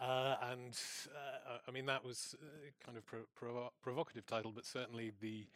[0.00, 0.78] uh, and
[1.14, 2.46] uh, I mean that was uh,
[2.84, 5.46] kind of pro provo provocative title, but certainly the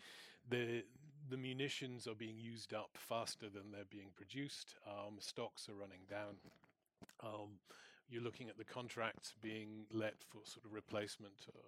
[0.49, 0.84] the
[1.30, 4.74] the munitions are being used up faster than they're being produced.
[4.86, 6.36] Um, stocks are running down.
[7.22, 7.59] Um,
[8.11, 11.59] you're looking at the contracts being let for sort of replacement, uh,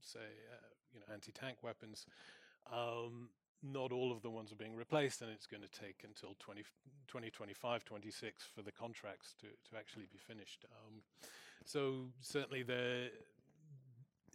[0.00, 0.20] say,
[0.50, 2.06] uh, you know, anti-tank weapons.
[2.72, 3.28] Um,
[3.62, 6.62] not all of the ones are being replaced, and it's going to take until 20,
[7.06, 10.64] 2025, 26 for the contracts to, to actually be finished.
[10.64, 11.02] Um,
[11.64, 13.12] so certainly it,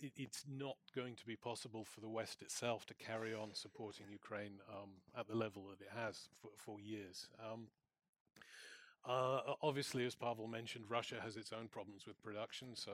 [0.02, 4.60] it's not going to be possible for the West itself to carry on supporting Ukraine
[4.70, 7.28] um, at the level that it has for, for years.
[7.39, 7.68] Um,
[9.06, 12.91] uh, obviously, as Pavel mentioned, Russia has its own problems with production, so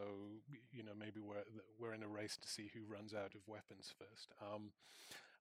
[0.71, 1.43] you know maybe we're
[1.79, 4.29] we're in a race to see who runs out of weapons first.
[4.41, 4.69] Um,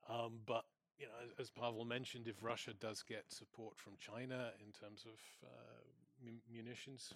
[0.08, 0.64] um but
[0.98, 5.04] you know, as, as, Pavel mentioned, if Russia does get support from China in terms
[5.04, 7.12] of uh, munitions,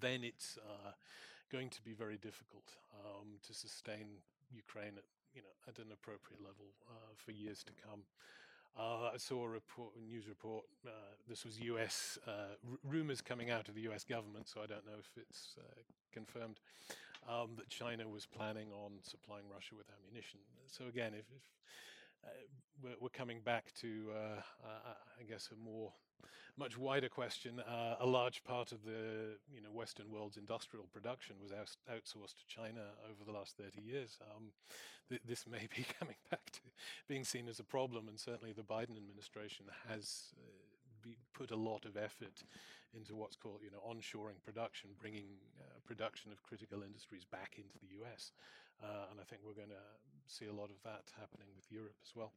[0.00, 0.92] then it's uh,
[1.50, 4.06] going to be very difficult um, to sustain
[4.54, 8.02] Ukraine at you know at an appropriate level uh, for years to come.
[8.78, 10.64] Uh, I saw a report, a news report.
[10.86, 10.90] Uh,
[11.28, 12.18] this was U.S.
[12.26, 14.04] Uh, rumors coming out of the U.S.
[14.04, 15.82] government, so I don't know if it's uh,
[16.12, 16.60] confirmed
[17.28, 20.38] um, that China was planning on supplying Russia with ammunition.
[20.68, 21.42] So again, if, if
[22.82, 24.10] we're, we're, coming back to,
[25.20, 25.92] I guess, a more
[26.56, 31.36] much wider question, uh, a large part of the you know Western world's industrial production
[31.40, 34.18] was out outsourced to China over the last 30 years.
[34.20, 34.52] Um,
[35.08, 36.60] th this may be coming back to
[37.08, 40.50] being seen as a problem, and certainly the Biden administration has uh,
[41.02, 42.44] be, put a lot of effort
[42.92, 45.28] into what's called you know onshoring production, bringing
[45.60, 48.32] uh, production of critical industries back into the U.S.
[48.82, 49.86] Uh, and I think we're going to
[50.26, 52.32] see a lot of that happening with Europe as well.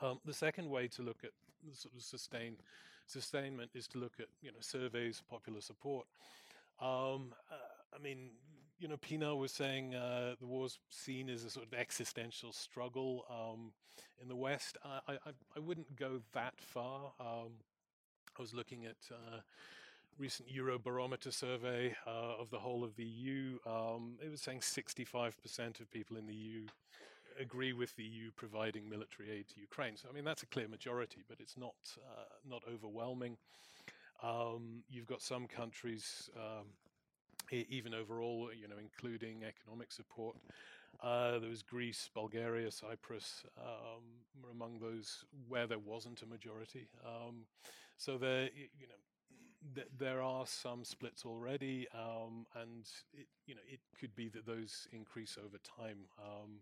[0.00, 1.30] Um, the second way to look at
[1.72, 2.56] sort of sustain
[3.06, 6.06] sustainment is to look at you know surveys, popular support.
[6.80, 8.30] Um, uh, I mean,
[8.78, 13.24] you know, Pinar was saying uh, the war's seen as a sort of existential struggle.
[13.30, 13.72] Um,
[14.20, 17.12] In the West, I, I, I wouldn't go that far.
[17.20, 17.52] Um,
[18.38, 19.40] I was looking at uh,
[20.18, 23.58] recent Eurobarometer survey uh, of the whole of the EU.
[23.66, 26.66] Um, it was saying 65% of people in the EU
[27.40, 29.96] agree with the EU providing military aid to Ukraine.
[29.96, 33.36] So I mean that's a clear majority, but it's not uh, not overwhelming.
[34.22, 36.66] Um, you've got some countries, um,
[37.50, 40.36] even overall, you know, including economic support.
[41.02, 44.02] Uh, there was Greece, Bulgaria, Cyprus um,
[44.40, 46.86] were among those where there wasn't a majority.
[47.04, 47.46] Um,
[47.96, 48.94] so there, you know,
[49.74, 54.46] th- there are some splits already, um, and it, you know, it could be that
[54.46, 55.98] those increase over time.
[56.18, 56.60] Um,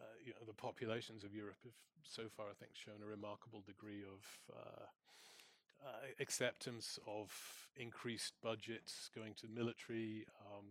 [0.00, 1.72] uh, you know, the populations of Europe have
[2.02, 4.86] so far, I think, shown a remarkable degree of uh,
[5.86, 5.88] uh,
[6.20, 7.30] acceptance of
[7.76, 10.64] increased budgets going to military um,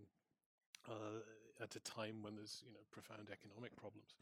[0.90, 4.16] uh, at a time when there's you know profound economic problems.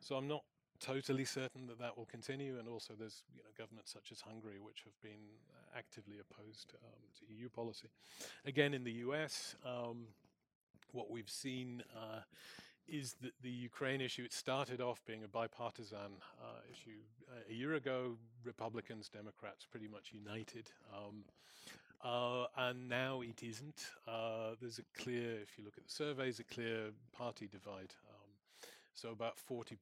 [0.00, 0.44] So I'm not
[0.80, 4.58] totally certain that that will continue, and also there's you know governments such as Hungary
[4.60, 7.88] which have been uh, actively opposed um, to EU policy.
[8.44, 10.06] Again, in the US, um,
[10.92, 12.20] what we've seen uh,
[12.88, 17.00] is that the Ukraine issue, it started off being a bipartisan uh, issue.
[17.28, 20.70] Uh, a year ago, Republicans, Democrats pretty much united.
[20.94, 21.24] Um,
[22.04, 23.86] uh, and now it isn't.
[24.06, 27.92] Uh, there's a clear, if you look at the surveys, a clear party divide.
[28.96, 29.72] So about 40%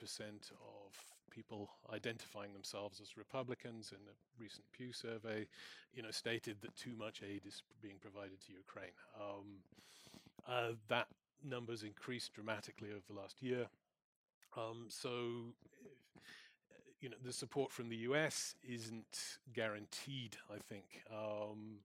[0.50, 0.92] of
[1.30, 5.46] people identifying themselves as Republicans in a recent Pew survey,
[5.94, 8.90] you know, stated that too much aid is being provided to Ukraine.
[9.18, 9.44] Um,
[10.48, 11.06] uh, that
[11.44, 13.66] numbers increased dramatically over the last year.
[14.56, 15.10] Um, so,
[17.00, 21.02] you know, the support from the US isn't guaranteed, I think.
[21.08, 21.78] Um,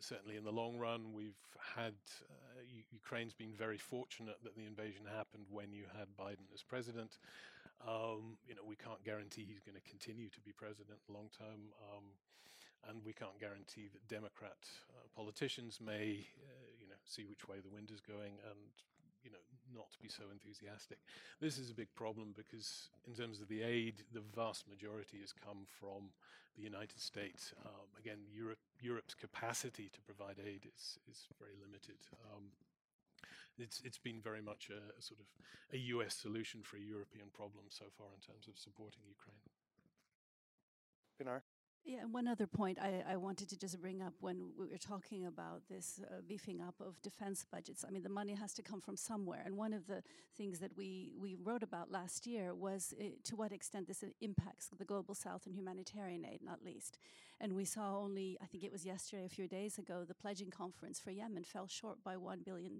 [0.00, 1.40] certainly in the long run, we've
[1.74, 1.94] had
[2.28, 2.49] uh,
[2.92, 7.18] Ukraine's been very fortunate that the invasion happened when you had Biden as president.
[7.86, 11.72] Um, you know, we can't guarantee he's going to continue to be president long term,
[11.90, 12.04] um,
[12.88, 14.58] and we can't guarantee that Democrat
[14.92, 18.72] uh, politicians may, uh, you know, see which way the wind is going and
[19.24, 19.44] you know
[19.74, 20.98] not to be so enthusiastic.
[21.40, 25.32] This is a big problem because in terms of the aid, the vast majority has
[25.32, 26.10] come from
[26.56, 27.54] the United States.
[27.64, 31.98] Um, again, Europe Europe's capacity to provide aid is is very limited.
[32.32, 32.50] Um,
[33.58, 35.26] it's it's been very much a, a, sort of
[35.72, 39.44] a US solution for a European problem so far in terms of supporting Ukraine.
[41.18, 41.42] Pinar.
[41.84, 44.76] Yeah, and one other point I, I wanted to just bring up when we were
[44.76, 47.84] talking about this uh, beefing up of defense budgets.
[47.88, 49.42] I mean, the money has to come from somewhere.
[49.44, 50.02] And one of the
[50.36, 54.68] things that we, we wrote about last year was uh, to what extent this impacts
[54.78, 56.98] the global south and humanitarian aid, not least.
[57.40, 60.50] And we saw only, I think it was yesterday, a few days ago, the pledging
[60.50, 62.78] conference for Yemen fell short by $1 billion.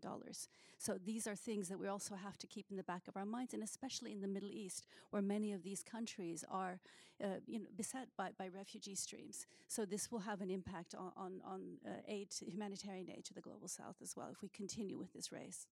[0.76, 3.24] So these are things that we also have to keep in the back of our
[3.24, 6.78] minds, and especially in the Middle East, where many of these countries are
[7.22, 9.46] uh, you know, beset by, by refugee streams.
[9.68, 13.40] So this will have an impact on, on, on uh, aid, humanitarian aid to the
[13.40, 15.66] global south as well, if we continue with this race.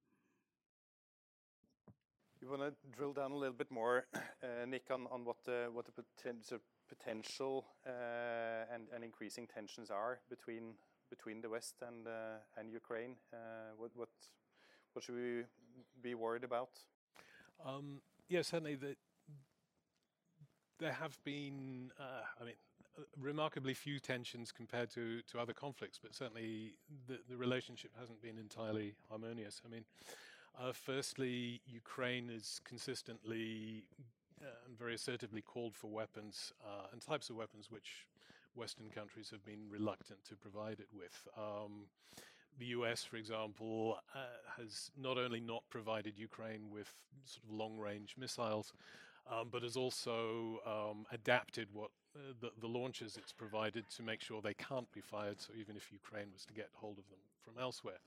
[2.40, 5.68] You want to drill down a little bit more, uh, Nick, on, on what the,
[5.72, 10.74] what the potential potential uh, and, and increasing tensions are between
[11.10, 13.16] between the West and uh, and Ukraine.
[13.32, 14.08] Uh, what what
[14.92, 15.44] what should we
[16.02, 16.70] be worried about?
[17.64, 18.96] Um, yeah, certainly the,
[20.78, 21.90] there have been.
[22.40, 22.54] I mean,
[23.20, 26.74] remarkably few tensions compared to, to other conflicts, but certainly
[27.06, 29.62] the, the relationship hasn't been entirely harmonious.
[29.64, 29.84] I mean,
[30.60, 33.84] uh, firstly, Ukraine is consistently
[34.66, 38.06] and very assertively called for weapons uh, and types of weapons which
[38.54, 41.28] Western countries have been reluctant to provide it with.
[41.36, 41.86] Um,
[42.58, 44.18] the US, for example, uh,
[44.60, 46.92] has not only not provided Ukraine with
[47.24, 48.72] sort of long range missiles,
[49.30, 54.20] um, but has also um, adapted what uh, the, the, launches it's provided to make
[54.20, 55.40] sure they can't be fired.
[55.40, 57.98] So even if Ukraine was to get hold of them from elsewhere,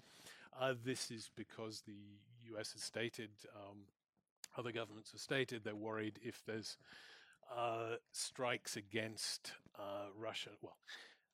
[0.59, 3.77] uh, this is because the US has stated um,
[4.57, 6.77] other governments have stated they're worried if there's
[7.55, 10.77] uh, strikes against uh, Russia, well,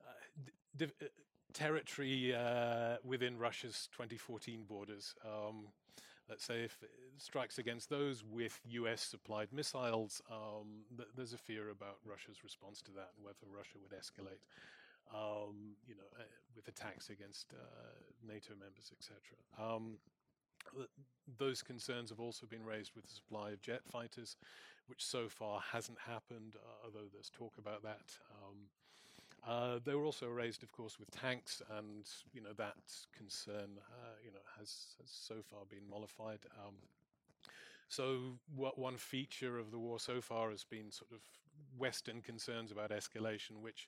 [0.06, 1.06] uh, uh
[1.54, 2.36] territory
[3.04, 5.16] within Russia's 2014 borders.
[5.26, 5.70] Um,
[6.30, 6.84] let's say if
[7.18, 12.82] strikes against those with US supplied missiles, um, th- there's a fear about Russia's response
[12.84, 14.44] to that and whether Russia would escalate.
[15.14, 16.24] Um, you know, uh,
[16.56, 17.54] with attacks against
[18.28, 19.16] NATO members, etc.
[19.58, 20.00] Um,
[21.38, 24.36] those concerns have also been raised with the supply of jet fighters,
[24.88, 28.18] which so far hasn't happened, uh, although there's talk about that.
[28.44, 28.68] Um,
[29.48, 32.76] uh, they were also raised, of course, with tanks, and you know that
[33.18, 36.40] concern, uh, you know, has, has, so far been mollified.
[36.66, 36.76] Um,
[37.90, 41.22] So, what one feature of the war so far has been sort of
[41.78, 43.88] Western concerns about escalation, which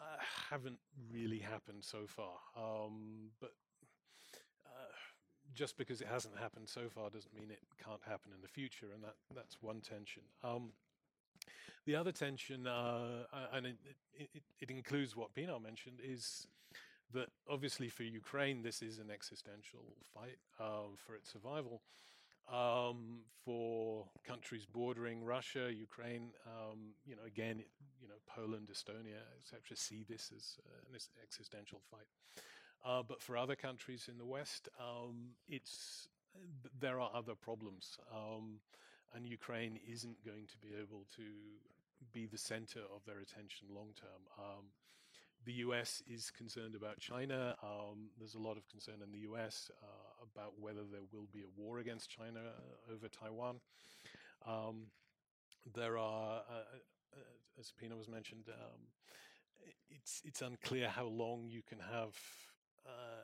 [0.00, 0.18] uh,
[0.50, 0.78] haven't
[1.12, 2.34] really happened so far.
[2.56, 3.52] Um, but
[4.66, 4.92] uh,
[5.54, 8.88] just because it hasn't happened so far doesn't mean it can't happen in the future,
[8.94, 10.22] and that that's one tension.
[10.42, 10.72] Um,
[11.86, 13.76] the other tension, uh, and it,
[14.14, 16.46] it, it, includes what Pinar mentioned, is
[17.12, 21.82] that obviously for Ukraine this is an existential fight uh, for its survival.
[22.50, 27.62] Um, for countries bordering Russia, Ukraine, um, you know, again,
[28.00, 32.08] you know, Poland, Estonia, etc., see this as uh, an existential fight.
[32.84, 36.08] Uh, but for other countries in the West, um, it's
[36.78, 38.60] there are other problems, um,
[39.14, 41.24] and Ukraine isn't going to be able to
[42.12, 44.22] be the center of their attention long term.
[44.38, 44.64] Um,
[45.44, 47.54] the US is concerned about China.
[47.62, 51.40] Um, there's a lot of concern in the US uh, about whether there will be
[51.42, 53.60] a war against China uh, over Taiwan.
[54.46, 54.86] Um,
[55.74, 56.76] there are, uh,
[57.14, 57.20] uh
[57.58, 58.80] as Pinar was mentioned, um,
[59.90, 62.16] it's it's unclear how long you can have
[62.86, 63.19] uh,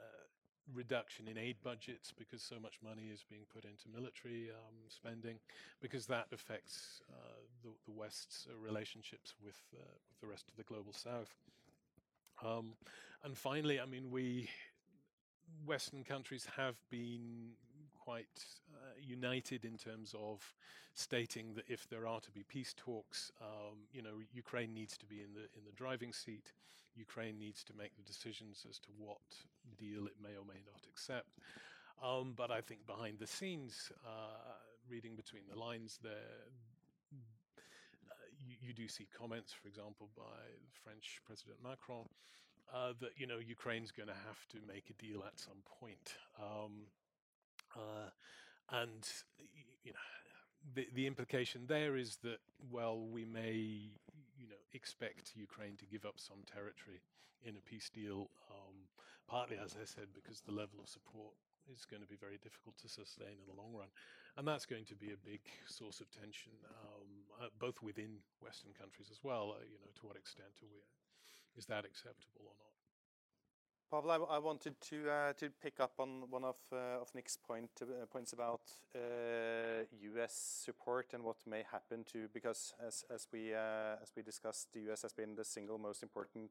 [0.75, 5.39] reduction in aid budgets because so much money is being put into military um, spending,
[5.81, 10.93] because that affects uh, the, the, West's relationships with with the rest of the global
[10.93, 11.35] South.
[12.45, 12.73] Um,
[13.25, 14.49] and finally, I mean, we
[15.65, 17.51] Western countries have been
[17.99, 18.45] quite
[18.75, 20.55] uh, united in terms of
[20.95, 25.07] stating that if there are to be peace talks, um, you know, Ukraine needs to
[25.07, 26.53] be in the in the driving seat.
[26.95, 29.21] Ukraine needs to make the decisions as to what
[29.79, 31.39] deal it may or may not accept.
[32.03, 34.59] Um, but I think behind the scenes, uh,
[34.89, 36.45] reading between the lines, there
[38.47, 40.23] you, you, do see comments, for example, by
[40.85, 42.09] French President Macron,
[42.73, 46.15] uh, that you know Ukraine's going to have to make a deal at some point,
[46.41, 46.87] um,
[47.75, 48.11] uh,
[48.71, 49.09] and
[49.85, 49.99] you know
[50.75, 52.39] the the implication there is that
[52.71, 53.55] well we may
[54.39, 57.01] you know expect Ukraine to give up some territory
[57.45, 58.75] in a peace deal, um,
[59.29, 61.35] partly as I said because the level of support
[61.73, 63.91] is going to be very difficult to sustain in the long run.
[64.37, 67.09] And that's going to be a big source of tension, um,
[67.41, 69.57] uh, both within Western countries as well.
[69.57, 70.69] Uh, you know, to what extent we,
[71.57, 72.77] is that acceptable or not?
[73.89, 77.37] Pavel, I, I wanted to uh, to pick up on one of uh, of Nick's
[77.37, 78.63] point uh, points about
[78.95, 80.65] U.S.
[80.67, 84.81] Uh, support and what may happen to because as as we as we discussed, the
[84.89, 85.03] U.S.
[85.03, 86.51] has been the single most important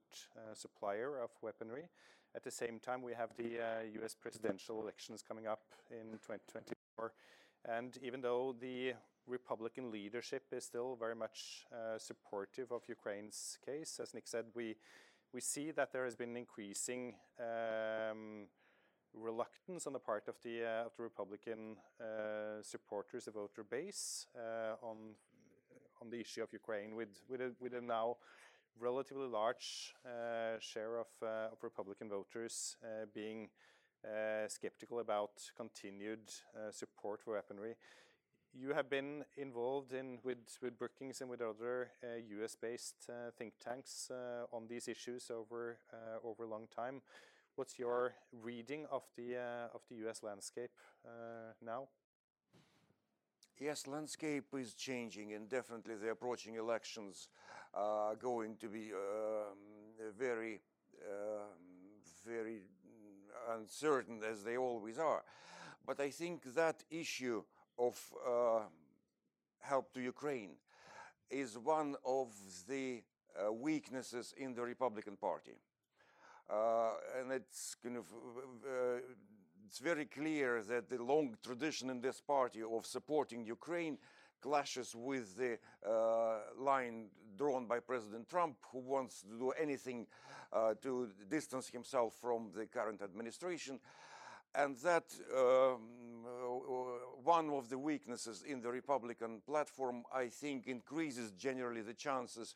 [0.54, 1.90] supplier of weaponry
[2.36, 7.14] at the same time, we have the uh, US presidential elections coming up in 2024.
[7.68, 8.94] And even though the
[9.26, 14.76] Republican leadership is still very much uh, supportive of Ukraine's case, as Nick said, we,
[15.34, 18.48] we see that there has been increasing um,
[19.14, 24.28] reluctance on the part of the, uh, of the Republican uh, supporters, the voter base,
[24.36, 24.98] uh, on,
[26.02, 28.18] on the issue of Ukraine, with, with, a, with a now
[28.80, 33.50] relatively large uh, share of, uh, of Republican voters uh, being
[34.04, 37.76] uh, skeptical about continued uh, support for weaponry.
[38.54, 40.38] You have been involved in with,
[40.78, 44.10] Brookings and with other uh, US-based think tanks
[44.54, 45.30] on these issues
[46.24, 47.02] over a long time.
[47.56, 49.36] What's your reading of the
[49.74, 50.24] of the U.S.
[50.24, 50.72] landscape
[51.62, 51.88] now?
[53.60, 57.30] Yes, landscape is changing, and definitely the approaching elections
[58.20, 59.58] going to be um,
[60.18, 60.62] very,
[61.04, 61.50] um,
[62.26, 62.62] very
[63.52, 65.24] uncertain as they always are.
[65.86, 67.44] But I think that issue
[67.78, 68.62] of uh,
[69.60, 70.56] help to Ukraine
[71.30, 72.30] is one of
[72.68, 73.04] the
[73.36, 75.58] uh, weaknesses in the Republican Party.
[76.50, 79.00] Uh, and it's kind of uh,
[79.66, 83.98] it's very clear that the long tradition in this party of supporting Ukraine
[84.46, 90.06] clashes with the uh, line drawn by President Trump, who wants to do anything
[90.54, 93.80] uh, to distance himself from the current administration.
[94.54, 95.04] And that
[95.36, 95.80] um,
[96.26, 96.30] uh,
[97.24, 102.56] one of the weaknesses in the Republican platform, I think, increases generally the chances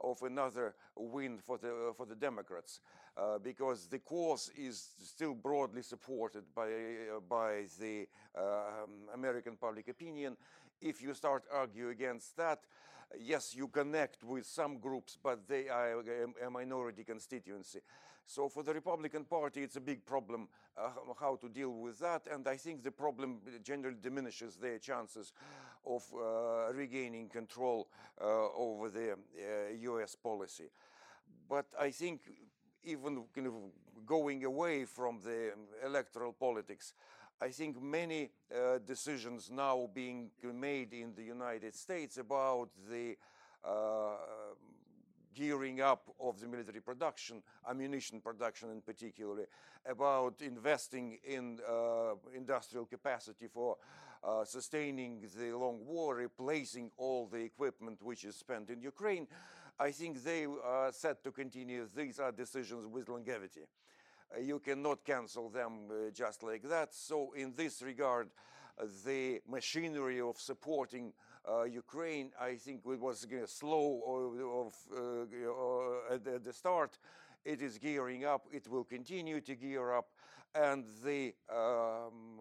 [0.00, 2.80] of another win for the uh, for the Democrats,
[3.16, 9.88] uh, because the cause is still broadly supported by uh, by the um, American public
[9.88, 10.36] opinion.
[10.80, 12.60] If you start argue against that,
[13.20, 16.02] yes, you connect with some groups, but they are
[16.46, 17.80] a, minority constituency.
[18.26, 22.26] So for the Republican Party, it's a big problem uh, how to deal with that,
[22.30, 25.32] and I think the problem generally diminishes their chances
[25.86, 27.88] of uh, regaining control
[28.20, 28.24] uh,
[28.54, 29.16] over the
[29.80, 30.14] U.S.
[30.14, 30.70] Uh, policy.
[31.48, 32.20] But I think
[32.84, 33.54] even kind of
[34.06, 35.52] going away from the
[35.84, 36.92] electoral politics,
[37.40, 43.16] I think many uh, decisions now being made in the United States about the
[43.64, 44.16] uh,
[45.34, 49.46] gearing up of the military production, ammunition production in particular,
[49.86, 53.76] about investing in uh, industrial capacity for
[54.24, 59.28] uh, sustaining the long war, replacing all the equipment which is spent in Ukraine,
[59.78, 61.86] I think they are set to continue.
[61.94, 63.60] These are decisions with longevity.
[64.34, 66.94] Uh, you cannot cancel them uh, just like that.
[66.94, 68.28] So, in this regard,
[68.78, 71.12] uh, the machinery of supporting
[71.48, 74.02] uh, Ukraine, I think it was uh, slow
[74.60, 76.98] of, uh, at, the start.
[77.44, 78.46] It is gearing up.
[78.52, 80.08] It will continue to gear up,
[80.54, 82.40] and the um,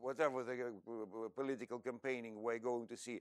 [0.00, 0.72] whatever the
[1.34, 3.20] political campaigning we're going to see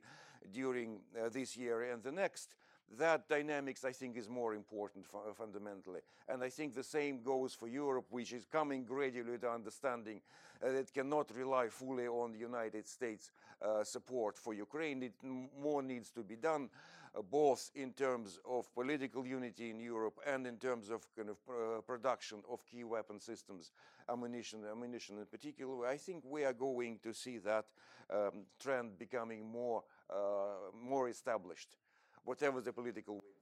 [0.51, 0.99] during
[1.31, 2.55] this year and the next
[2.97, 6.01] that dynamics I think is more important fundamentally.
[6.27, 10.21] And I think the same goes for Europe, which is coming gradually to understanding
[10.61, 13.31] that it cannot rely fully on the United States
[13.61, 15.03] uh, support for Ukraine.
[15.03, 15.13] It
[15.59, 16.69] more needs to be done,
[17.15, 21.37] uh, both in terms of political unity in Europe and in terms of kind of
[21.49, 23.71] uh, production of key weapon systems,
[24.09, 25.85] ammunition, ammunition in particular.
[25.87, 27.65] I think we are going to see that
[28.11, 31.77] um, trend becoming more, uh, more established
[32.23, 33.41] whatever the political winds.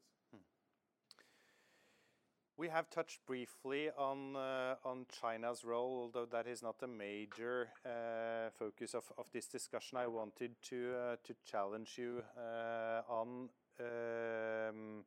[2.60, 7.70] We have touched briefly on uh, on China's role, although that is not a major
[7.86, 9.98] uh, focus of, of this discussion.
[9.98, 13.48] I wanted to uh, to challenge you uh, on
[13.80, 15.06] um,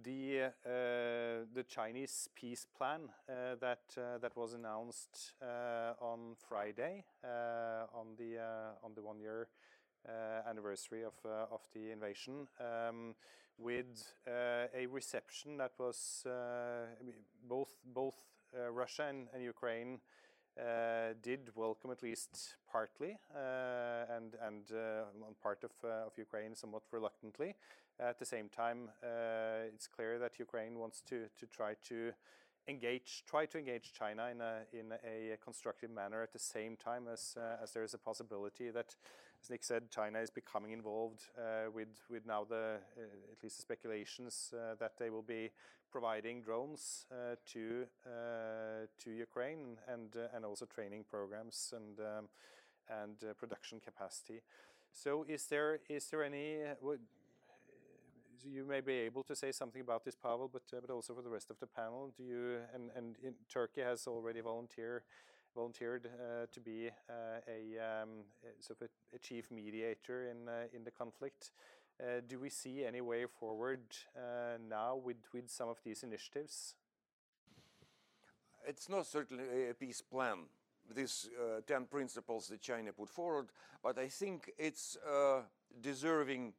[0.00, 3.82] the uh, the Chinese peace plan uh, that
[4.22, 5.34] that was announced
[6.00, 8.38] on Friday on the
[8.84, 9.48] on the one year
[10.48, 13.14] anniversary of uh, of the invasion um,
[13.58, 16.26] with uh, a reception that was
[17.48, 18.16] both both
[18.72, 20.00] Russia and, Ukraine
[20.58, 26.54] uh, did welcome at least partly, uh, and and uh, on part of of Ukraine
[26.54, 27.54] somewhat reluctantly.
[27.98, 28.90] At the same time,
[29.74, 32.12] it's clear that Ukraine wants to to try to
[32.68, 37.08] engage, try to engage China in a in a constructive manner at the same time
[37.12, 38.94] as as there is a possibility that
[39.42, 43.56] as Nick said, China is becoming involved uh, with with now the uh, at least
[43.56, 45.50] the speculations uh, that they will be
[45.90, 52.28] providing drones uh, to uh, to Ukraine and uh, and also training programs and um,
[52.88, 54.42] and production capacity.
[54.92, 56.58] So is there is there any
[58.44, 61.28] you may be able to say something about this, Pavel, but uh, also for the
[61.28, 62.12] rest of the panel.
[62.16, 63.14] Do you and
[63.48, 65.02] Turkey has already volunteered
[65.54, 67.12] volunteered uh, to be uh,
[67.48, 68.08] a, um,
[69.14, 71.50] a, chief mediator in in the conflict.
[72.28, 73.80] do we see any way forward
[74.68, 75.16] now with
[75.46, 76.76] some of these initiatives?
[78.66, 80.48] It's not certainly a peace plan
[80.94, 83.46] these uh, 10 principles that China put forward,
[83.80, 84.96] but I think it's
[85.80, 86.52] deserving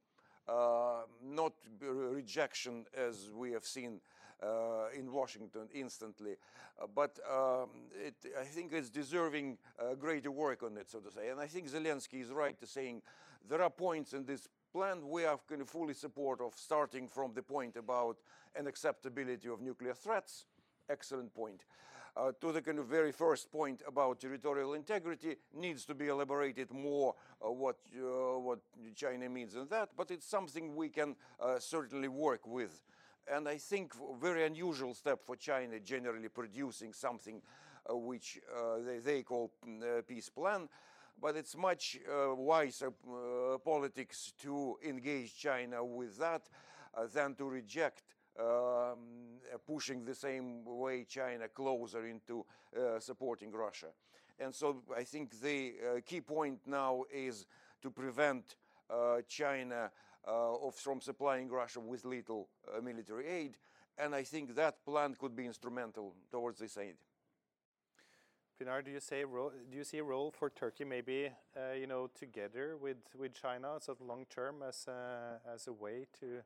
[0.48, 4.02] uh, not rejection as we have seen
[4.42, 6.36] uh, in Washington instantly.
[6.82, 9.58] Uh, but um, it, I think it's deserving
[10.00, 11.30] greater work on it, so to say.
[11.30, 13.02] And I think Zelensky is right to saying
[13.48, 17.34] there are points in this plan we are kind of fully support of starting from
[17.34, 18.18] the point about
[18.56, 20.46] an acceptability of nuclear threats.
[20.90, 21.66] Excellent point.
[22.14, 26.70] Uh, to the kind of very first point about territorial integrity needs to be elaborated
[26.70, 28.60] more uh, what uh, what
[28.96, 31.16] China means in that, but it's something we can
[31.60, 32.84] certainly work with
[33.28, 37.42] and I think very unusual step for China generally producing something
[37.90, 40.70] uh, which uh, they, they, call mm, uh, peace plan.
[41.20, 46.44] But it's much uh, wiser uh, politics to engage China with that
[46.96, 48.04] uh, than to reject
[48.40, 52.46] um, pushing the same way China closer into
[53.00, 53.88] supporting Russia.
[54.40, 57.46] And so I think the key point now is
[57.82, 58.56] to prevent
[59.28, 59.92] China
[60.28, 63.58] uh, of from supplying Russia with little uh, military aid.
[63.98, 66.96] And I think that plan could be instrumental towards this aid.
[68.60, 72.08] Pinar, do you say do you see a role for Turkey maybe uh, you know
[72.14, 76.44] together with with China sort of long term as a, as a way to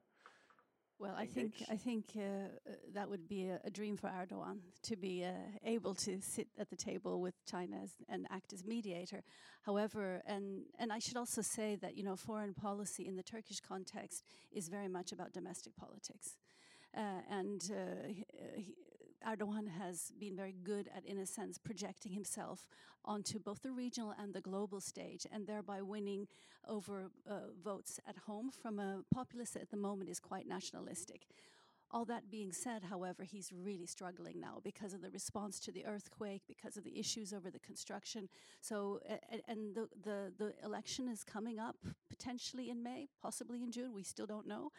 [0.97, 4.59] well, I think I think uh, uh, that would be a, a, dream for Erdogan
[4.83, 5.31] to be uh,
[5.65, 9.21] able to sit at the table with China as, and act as mediator.
[9.63, 13.59] However, and and I should also say that you know foreign policy in the Turkish
[13.59, 14.23] context
[14.53, 16.37] is very much about domestic politics,
[16.95, 18.07] uh, and uh,
[18.55, 18.75] he,
[19.25, 22.67] Erdogan has been very good at, in a sense, projecting himself
[23.03, 26.27] onto both the regional and the global stage, and thereby winning
[26.67, 31.27] over uh, votes at home from a populace that at the moment is quite nationalistic.
[31.91, 35.85] All that being said, however, he's really struggling now because of the response to the
[35.85, 38.27] earthquake, because of the issues over the construction.
[38.59, 38.99] So,
[39.47, 41.77] and the, the, the election is coming up
[42.09, 43.93] potentially in May, possibly in June.
[43.93, 44.71] We still don't know.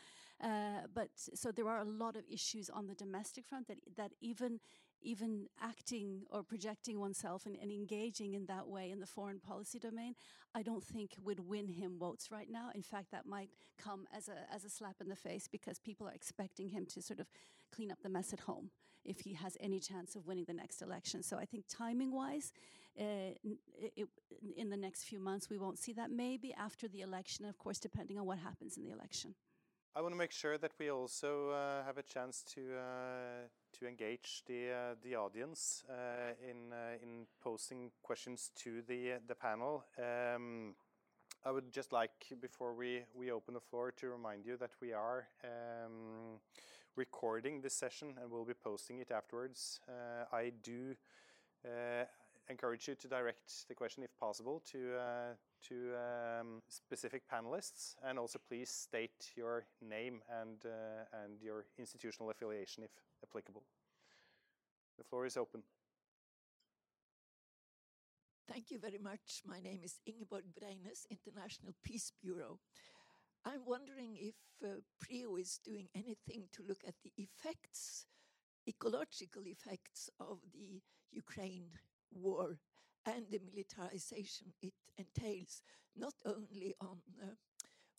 [0.43, 4.13] Uh, but so there are a lot of issues on the domestic front that that
[4.21, 4.61] even
[5.03, 9.79] even acting or projecting oneself and, and, engaging in that way in the foreign policy
[9.79, 10.15] domain,
[10.55, 12.71] I don't think would win him votes right now.
[12.75, 16.09] In fact, that might come as a, as a slap in the face because people
[16.09, 17.27] are expecting him to sort of
[17.71, 18.71] clean up the mess at home
[19.05, 21.23] if he has any chance of winning the next election.
[21.23, 22.53] So I think timing wise,
[22.99, 24.09] uh, it,
[24.57, 26.11] in the next few months, we won't see that.
[26.11, 29.35] Maybe after the election, of course, depending on what happens in the election.
[29.97, 33.89] I want to make sure that we also uh, have a chance to uh, to
[33.89, 39.87] engage the uh, the audience uh, in uh, in posting questions to the the panel.
[39.99, 40.75] Um,
[41.47, 42.11] I would just like
[42.43, 46.41] before we we open the floor to remind you that we are um,
[46.95, 49.81] recording this session and we'll be posting it afterwards.
[49.89, 50.95] Uh, I do
[52.51, 55.35] encourage you to direct the question, if possible, to uh,
[55.69, 62.31] to um, specific panelists, and also please state your name and uh, and your institutional
[62.31, 62.91] affiliation, if
[63.23, 63.63] applicable.
[64.99, 65.63] The floor is open.
[68.49, 69.43] Thank you very much.
[69.45, 72.61] My name is Ingeborg Breines, International Peace Bureau.
[73.45, 74.35] I'm wondering if
[74.65, 78.07] uh, PRIO is doing anything to look at the effects,
[78.69, 80.81] ecological effects of the
[81.13, 81.71] Ukraine
[82.13, 82.59] war
[83.07, 85.63] and the militarization it entails,
[85.97, 87.35] not only on uh,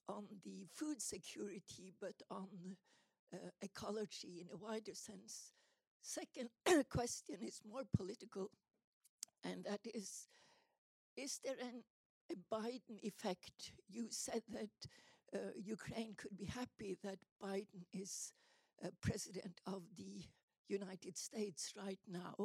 [0.10, 2.78] on the food security but on
[3.34, 5.52] uh, ecology in a wider sense.
[6.02, 6.50] Second
[6.90, 8.52] question is more political,
[9.44, 10.28] and that is:
[11.16, 11.84] Is there an,
[12.32, 13.72] a Biden effect?
[13.90, 14.70] You said that
[15.34, 18.34] uh, Ukraine could be happy that Biden is
[18.84, 20.24] uh, president of the
[20.70, 22.36] United States right now.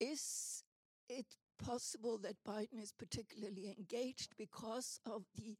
[0.00, 0.62] Is
[1.08, 1.26] it
[1.58, 5.56] possible that Biden is particularly engaged because of the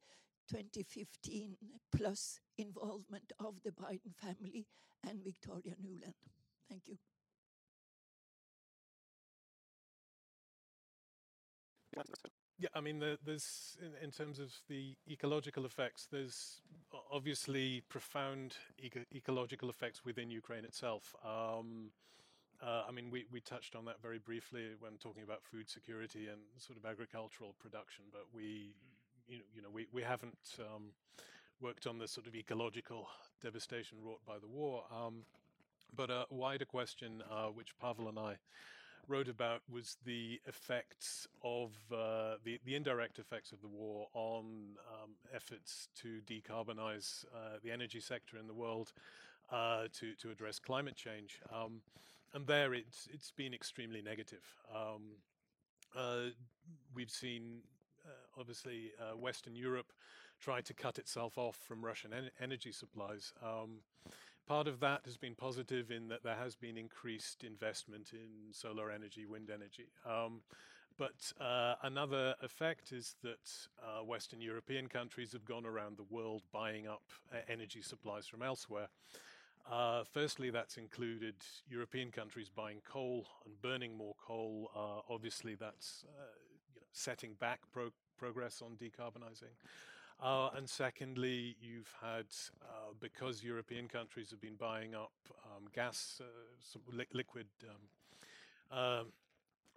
[0.49, 1.55] 2015
[1.95, 4.65] plus involvement of the Biden family
[5.07, 6.13] and Victoria Nuland?
[6.69, 6.97] Thank you.
[12.59, 16.61] Yeah, I mean, there's in, in, terms of the ecological effects, there's
[17.11, 21.15] obviously profound eco ecological effects within Ukraine itself.
[21.25, 21.91] Um,
[22.61, 26.27] uh, I mean, we, we touched on that very briefly when talking about food security
[26.27, 28.73] and sort of agricultural production, but we,
[29.27, 30.91] you know, you know we, we haven't um,
[31.61, 33.07] worked on the sort of ecological
[33.41, 34.83] devastation wrought by the war.
[34.91, 35.23] Um,
[35.95, 38.37] but a wider question, uh, which Pavel and I
[39.07, 44.75] wrote about, was the effects of uh, the, the indirect effects of the war on
[45.01, 48.91] um, efforts to decarbonize uh, the energy sector in the world
[49.51, 51.41] uh, to, to address climate change.
[51.51, 51.81] Um,
[52.33, 54.43] and there it's it's been extremely negative.
[54.73, 55.17] Um,
[55.95, 56.29] uh,
[56.93, 57.61] we've seen
[58.05, 59.91] uh, obviously uh, Western Europe
[60.39, 63.33] try to cut itself off from Russian en energy supplies.
[63.43, 63.81] Um,
[64.47, 68.91] part of that has been positive in that there has been increased investment in solar
[68.91, 69.89] energy, wind energy.
[70.05, 70.41] Um,
[70.97, 73.49] but uh, another effect is that
[73.81, 77.03] uh, Western European countries have gone around the world buying up
[77.33, 78.89] uh, energy supplies from elsewhere.
[79.69, 81.35] Uh, firstly, that's included
[81.69, 84.71] European countries buying coal and burning more coal.
[84.75, 86.23] Uh, obviously, that's uh,
[86.73, 89.53] you know, setting back pro progress on decarbonizing.
[90.21, 92.25] Uh, and secondly, you've had,
[92.61, 95.13] uh, because European countries have been buying up
[95.45, 97.47] um, gas, uh, li liquid,
[98.73, 99.05] um, um,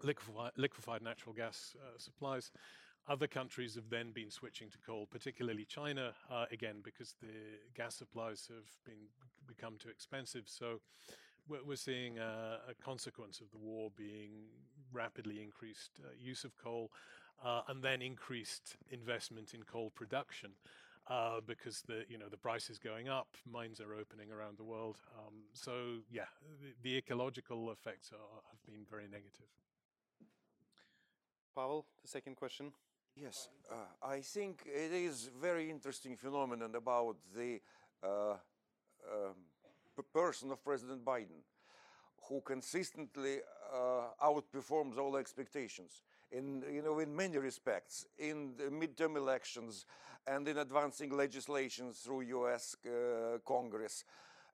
[0.02, 2.50] liquefied, natural gas supplies,
[3.08, 7.28] other countries have then been switching to coal, particularly China, uh, again, because the
[7.74, 9.08] gas supplies have been
[9.46, 10.44] become too expensive.
[10.46, 10.80] So
[11.48, 14.30] we're, seeing a, a, consequence of the war being
[14.92, 16.90] rapidly increased uh, use of coal
[17.44, 20.52] uh, and then increased investment in coal production.
[21.08, 24.62] Uh, because the you know the price is going up, mines are opening around the
[24.62, 24.98] world.
[25.18, 26.30] Um, so yeah,
[26.60, 29.48] the, the ecological effects are, have been very negative.
[31.56, 32.72] Pavel, the second question.
[33.14, 33.74] Yes, uh,
[34.06, 37.60] I think it is very interesting phenomenon about the
[38.02, 39.34] uh, um,
[40.12, 41.44] person of President Biden,
[42.28, 43.38] who consistently
[43.72, 49.84] uh, outperforms all expectations in you know in many respects in the midterm elections
[50.26, 52.76] and in advancing legislation through U.S.
[52.86, 54.04] Uh, Congress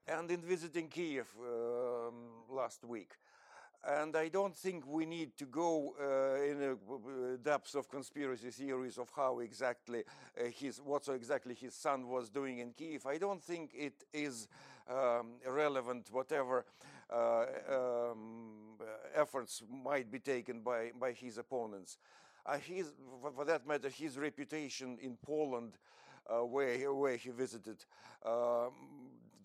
[0.09, 2.15] and in visiting Kiev um,
[2.51, 3.13] last week.
[3.87, 8.99] And I don't think we need to go uh, in the depths of conspiracy theories
[8.99, 10.03] of how exactly
[10.39, 13.07] uh, his, what so exactly his son was doing in Kiev.
[13.07, 14.49] I don't think it is
[14.91, 16.65] um, relevant, whatever
[17.11, 18.77] uh, um,
[19.15, 21.99] efforts might be taken by, by his opponents.
[22.45, 22.93] Uh, his,
[23.35, 25.75] for, that matter, his reputation in Poland,
[26.29, 27.85] uh, where, where he visited,
[28.25, 28.73] um,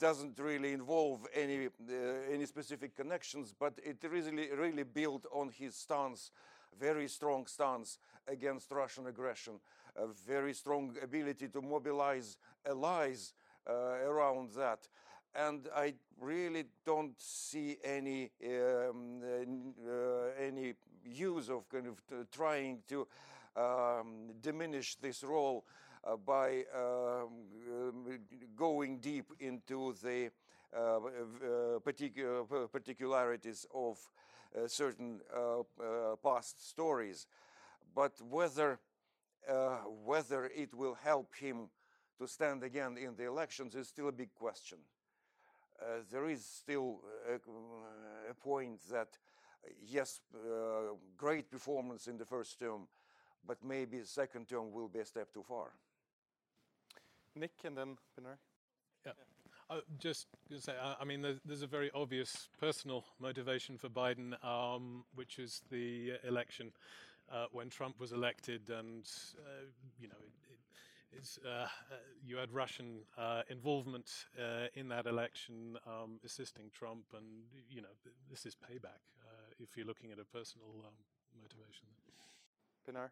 [0.04, 5.76] doesn't really involve any uh, any specific connections, but it really really built on his
[5.76, 6.32] stance,
[6.78, 9.62] very strong stance against Russian aggression,
[9.96, 13.34] a very strong ability to mobilize allies
[13.66, 13.74] uh,
[14.12, 14.90] around that.
[15.36, 19.22] And I really don't see any um,
[19.88, 20.74] uh, any
[21.06, 23.08] use of kind of trying to
[23.56, 25.64] um, diminish this role
[26.06, 27.30] uh, by um,
[27.72, 28.20] um,
[28.56, 30.30] going deep into the
[30.76, 33.98] uh, uh, particular particularities of
[34.68, 35.20] certain
[36.24, 37.28] past stories.
[37.96, 38.80] But whether
[40.06, 41.70] whether it will help him
[42.20, 44.78] to stand again in the elections is still a big question.
[45.82, 47.36] Uh, there is still a,
[48.30, 49.18] a point that,
[49.86, 52.88] yes, uh, great performance in the first term,
[53.46, 55.72] but maybe second term will be a step too far.
[57.36, 58.38] Nick and then Pinar.
[59.06, 59.12] Yeah.
[59.70, 63.90] Uh, just to say, uh, I mean, there's, there's, a very obvious personal motivation for
[63.90, 66.72] Biden, um, which is the election
[67.32, 69.10] uh, when Trump was elected, and
[69.40, 69.66] uh,
[70.00, 71.68] you know, it, it uh, uh,
[72.24, 73.00] you had Russian
[73.50, 74.26] involvement
[74.76, 77.26] in that election, um, assisting Trump, and
[77.70, 77.96] you know,
[78.30, 79.02] this is payback
[79.60, 80.94] if you're looking at a personal um,
[81.42, 81.88] motivation.
[82.86, 83.12] Pinar.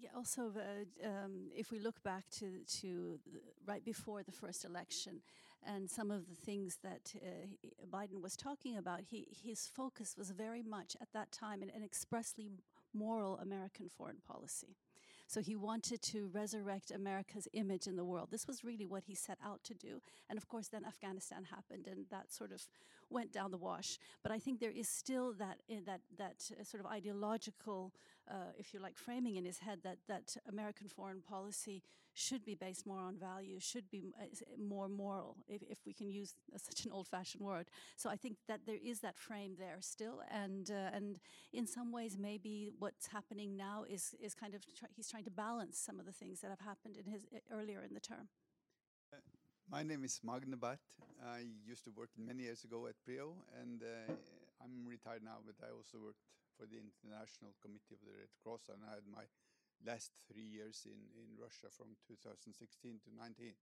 [0.00, 3.18] Yeah, also, uh, um, if we look back to, to
[3.66, 5.22] right before the first election
[5.66, 7.46] and some of the things that uh,
[7.90, 11.82] Biden was talking about, he, his focus was very much at that time an, an
[11.82, 12.52] expressly
[12.94, 14.76] moral American foreign policy.
[15.28, 18.28] So he wanted to resurrect America's image in the world.
[18.30, 20.00] This was really what he set out to do.
[20.30, 22.62] And of course, then Afghanistan happened, and that sort of
[23.10, 23.98] went down the wash.
[24.22, 27.92] But I think there is still that uh, that that uh, sort of ideological,
[28.30, 31.82] uh, if you like, framing in his head that that American foreign policy
[32.18, 34.26] should be based more on values, should be uh,
[34.74, 37.66] more moral, if, if we can use such an old-fashioned word.
[37.96, 41.20] So I think that there is that frame there still, and uh, and
[41.52, 45.30] in some ways, maybe what's happening now is is kind of try, he's trying to
[45.30, 48.28] balance some of the things that have happened in his earlier in the term.
[49.12, 49.22] Uh,
[49.70, 50.86] my name is Magne Barth.
[51.36, 51.40] I
[51.72, 53.28] used to work many years ago at PRIO,
[53.60, 54.12] and uh,
[54.62, 56.24] I'm retired now, but I also worked
[56.56, 59.24] for the International Committee of the Red Cross, and I had my
[59.86, 60.98] last three years in,
[61.38, 62.50] Russia from 2016
[63.06, 63.54] to 19.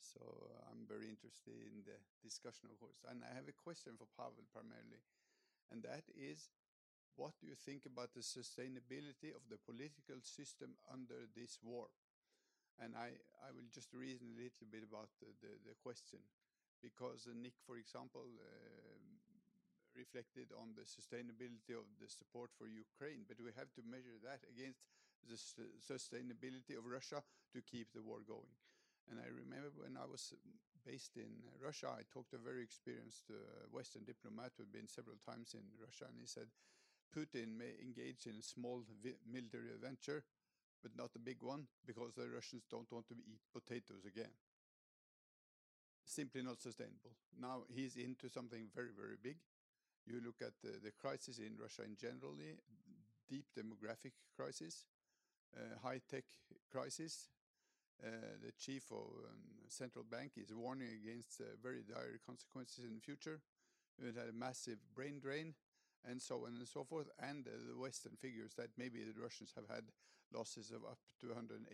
[0.00, 3.04] So uh, I'm very interested in the discussion, of course.
[3.04, 5.04] And I have a question for Pavel primarily,
[5.68, 6.48] and that is
[7.20, 11.92] what do you think about the sustainability of the political system under this war?
[12.80, 13.12] And I,
[13.44, 16.24] I will just reason a little bit about the, the, the question,
[16.80, 18.96] because uh, Nick, for example, uh,
[19.92, 24.40] reflected on the sustainability of the support for Ukraine, but we have to measure that
[24.48, 24.80] against
[25.28, 25.36] the
[25.80, 28.54] sustainability of Russia to keep the war going.
[29.10, 30.34] And I remember when I was
[30.86, 34.88] based in Russia, I talked to a very experienced uh, Western diplomat who had been
[34.88, 36.46] several times in Russia, and he said
[37.10, 38.82] Putin may engage in a small
[39.26, 40.22] military adventure,
[40.82, 44.30] but not a big one, because the Russians don't want to eat potatoes again.
[46.06, 47.12] Simply not sustainable.
[47.38, 49.36] Now he's into something very, very big.
[50.06, 52.56] You look at the, the crisis in Russia in generally,
[53.28, 54.99] deep demographic crisis, uh,
[55.82, 56.24] high-tech
[56.70, 57.28] crisis.
[58.02, 62.94] Uh, the chief of um, central bank is warning against uh, very dire consequences in
[62.94, 63.40] the future.
[64.00, 65.54] It had a massive brain drain
[66.08, 67.08] and so on and so forth.
[67.20, 69.84] And uh, the Western figures that maybe the Russians have had
[70.32, 71.68] losses of up to 180,000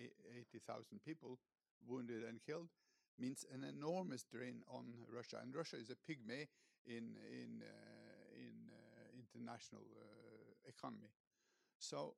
[1.04, 1.38] people
[1.86, 2.70] wounded and killed
[3.18, 5.38] means an enormous drain on Russia.
[5.42, 6.48] And Russia is a pygmy
[6.86, 9.82] in in uh, in uh, international
[10.68, 11.14] economy.
[11.78, 12.14] So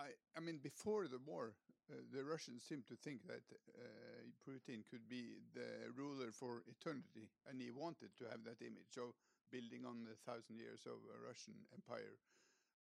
[0.00, 1.52] I, I mean, before the war,
[1.92, 7.28] uh, the Russians seemed to think that uh, Putin could be the ruler for eternity,
[7.48, 9.12] and he wanted to have that image of
[9.52, 12.16] building on the thousand years of a Russian empire.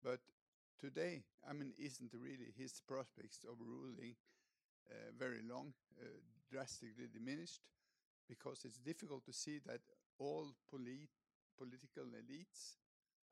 [0.04, 0.20] But
[0.78, 4.16] today, I mean, isn't really his prospects of ruling
[4.90, 7.62] uh, very long uh, drastically diminished?
[8.28, 9.80] Because it's difficult to see that
[10.18, 11.08] all polit
[11.56, 12.76] political elites,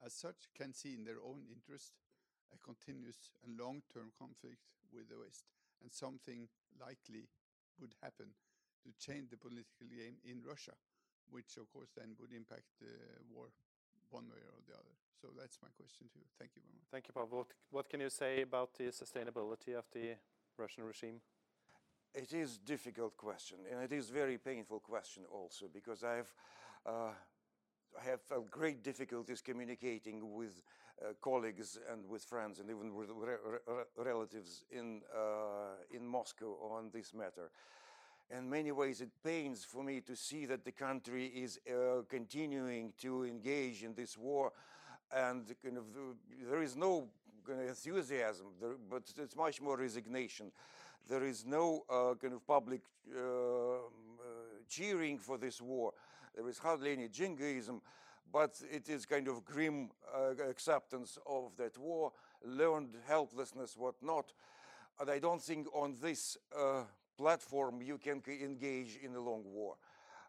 [0.05, 1.93] as such, can see in their own interest
[2.55, 4.63] a continuous and long-term conflict
[4.95, 5.51] with the West,
[5.83, 6.47] and something
[6.79, 7.27] likely
[7.83, 8.31] would happen
[8.87, 10.73] to change the political game in Russia,
[11.31, 12.95] which of course then would impact the
[13.29, 13.51] war
[14.11, 14.95] one way or the other.
[15.21, 16.29] So that's my question to you.
[16.39, 16.87] Thank you very much.
[16.91, 17.39] Thank you, Pavel.
[17.39, 20.15] What, what can you say about the sustainability of the
[20.57, 21.21] Russian regime?
[22.15, 26.33] It is difficult question, and it is very painful question also because I've
[26.87, 27.34] uh, I
[28.03, 30.63] have felt great difficulties communicating with
[31.03, 33.35] uh, colleagues and with friends and even with re
[33.67, 37.51] re relatives in uh, in Moscow on this matter.
[38.31, 42.93] In many ways, it pains for me to see that the country is uh, continuing
[42.99, 44.53] to engage in this war,
[45.13, 45.85] and kind of
[46.49, 47.09] there is no
[47.47, 50.51] kind of enthusiasm, there, but it's much more resignation.
[51.07, 52.81] There is no uh, kind of public
[53.15, 53.79] uh, uh,
[54.69, 55.93] cheering for this war.
[56.35, 57.81] There is hardly any jingoism,
[58.33, 62.13] but it is kind of grim uh, acceptance of that war,
[62.45, 64.33] learned helplessness, whatnot.
[64.99, 66.83] And I don't think on this uh,
[67.17, 69.77] platform you can engage in a long war.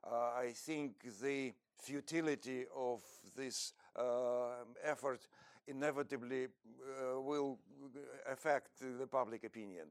[0.03, 3.01] Uh, I think the futility of
[3.36, 3.74] this
[4.84, 5.28] effort
[5.68, 6.47] inevitably
[7.16, 7.58] will
[8.32, 9.88] affect the public opinion.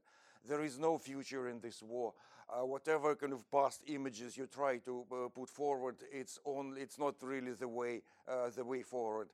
[0.47, 2.13] There is no future in this war.
[2.47, 6.99] Uh, whatever kind of past images you try to uh, put forward, it's only, it's
[6.99, 9.29] not really the way, uh, the way forward.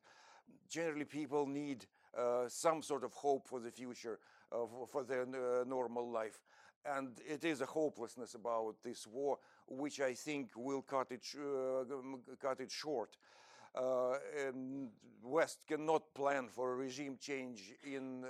[0.70, 1.86] Generally, people need
[2.18, 6.40] uh, some sort of hope for the future, for their uh, normal life.
[6.86, 9.38] And it is a hopelessness about this war,
[9.68, 11.84] which I think will cut it, uh,
[12.42, 13.18] cut it short.
[15.24, 18.26] West cannot plan for a regime change in,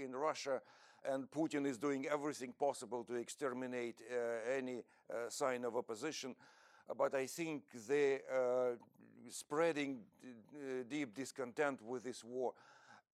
[0.00, 0.60] in Russia
[1.04, 6.34] and Putin is doing everything possible to exterminate uh, any uh, sign of opposition.
[6.96, 8.76] But I think the uh,
[9.30, 10.00] spreading
[10.88, 12.52] deep discontent with this war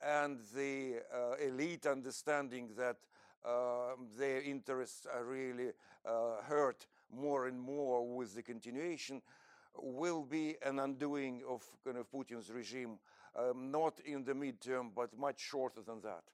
[0.03, 1.03] and the
[1.45, 2.97] elite understanding that
[3.45, 5.71] um, their interests are really
[6.49, 9.23] hurt more and more with the continuation
[9.77, 12.99] will be an undoing of kind of Putin's regime,
[13.39, 16.25] um, not in the midterm, but much shorter than that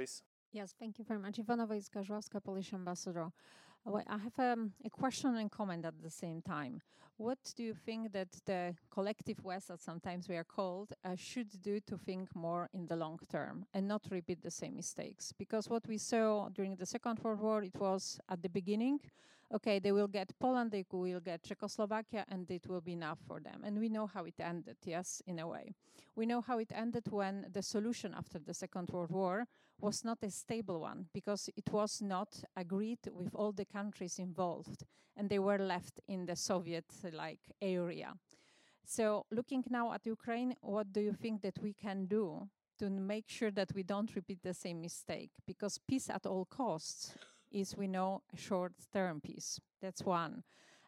[0.00, 0.22] please.
[0.52, 1.36] Yes, thank you very much.
[1.36, 3.30] Iwona Woicka Polish ambassador.
[3.84, 6.80] Well, I have um, a question and comment at the same time.
[7.18, 11.52] What do you think that the collective West, as sometimes we are called, uh, should
[11.60, 15.32] do to think more in the long term and not repeat the same mistakes?
[15.38, 19.00] Because what we saw during the Second World War, it was at the beginning,
[19.52, 23.40] okay, they will get Poland, they will get Czechoslovakia, and it will be enough for
[23.40, 23.62] them.
[23.64, 25.74] And we know how it ended, yes, in a way.
[26.14, 29.46] We know how it ended when the solution after the Second World War
[29.80, 34.84] was not a stable one because it was not agreed with all the countries involved
[35.16, 38.14] and they were left in the Soviet like area.
[38.84, 42.48] So looking now at Ukraine, what do you think that we can do
[42.78, 45.30] to make sure that we don't repeat the same mistake?
[45.46, 47.14] Because peace at all costs
[47.50, 49.60] is, we know, a short-term peace.
[49.80, 50.42] That's one.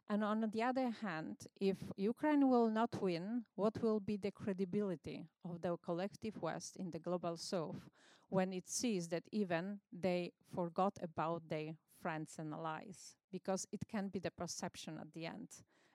[0.08, 5.26] And on the other hand, if Ukraine will not win, what will be the credibility
[5.44, 7.88] of the collective West in the global South
[8.28, 13.16] when it sees that even they forgot about their friends and allies?
[13.30, 15.48] Because it can be the perception at the end.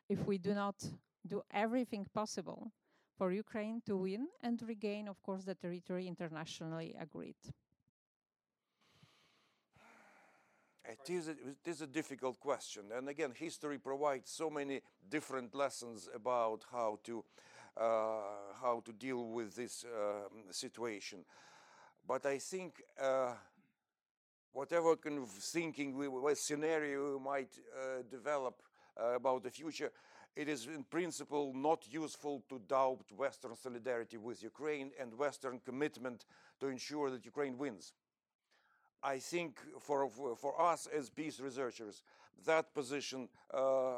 [0.09, 0.84] If we do not
[1.28, 2.72] do everything possible
[3.18, 7.36] for Ukraine to win and regain, of course, the territory internationally agreed.
[10.88, 12.84] It is, a, it is a difficult question.
[12.96, 17.26] And again, history provides so many different lessons about how to,
[17.76, 18.20] uh,
[18.62, 21.26] how to deal with this um, situation.
[22.08, 23.34] But I think uh,
[24.54, 28.62] whatever kind of thinking, we, what scenario we might uh, develop
[28.98, 29.92] uh, about the future,
[30.38, 36.26] it is in principle not useful to doubt Western solidarity with Ukraine and Western commitment
[36.62, 37.92] to ensure that Ukraine wins.
[39.04, 42.02] I think for, for us as peace researchers,
[42.45, 43.98] that position, uh,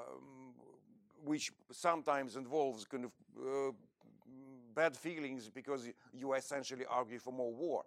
[1.24, 3.72] which sometimes involves kind of uh,
[4.74, 7.84] bad feelings because you essentially argue for more war,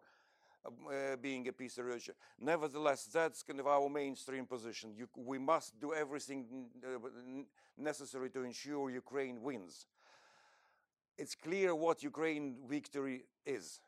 [0.65, 2.15] uh, being a peace researcher.
[2.41, 4.93] Nevertheless, that's kind of our mainstream position.
[4.97, 7.09] You, we must do everything uh,
[7.77, 9.87] necessary to ensure Ukraine wins.
[11.19, 13.81] It's clear what Ukraine victory is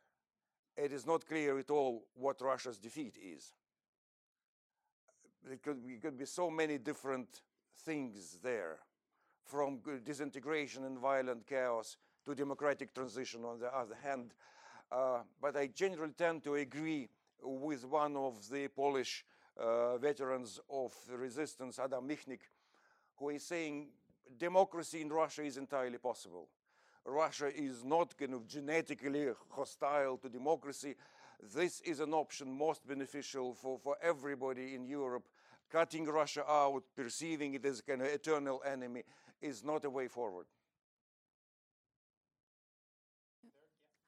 [0.76, 3.52] it is not clear at all what Russia's defeat is.
[5.50, 7.42] It could, be, it could be so many different
[7.84, 8.78] things there,
[9.44, 14.32] from disintegration and violent chaos to democratic transition on the other hand.
[14.90, 17.08] Uh, but I generally tend to agree
[17.42, 19.24] with one of the Polish
[19.60, 22.40] uh, veterans of resistance, Adam Michnik,
[23.16, 23.88] who is saying
[24.38, 26.48] democracy in Russia is entirely possible.
[27.06, 30.94] Russia is not kind of genetically hostile to democracy.
[31.54, 35.28] This is an option most beneficial for, for everybody in Europe.
[35.70, 39.02] Cutting Russia out, perceiving it as kind of eternal enemy,
[39.42, 40.46] is not a way forward.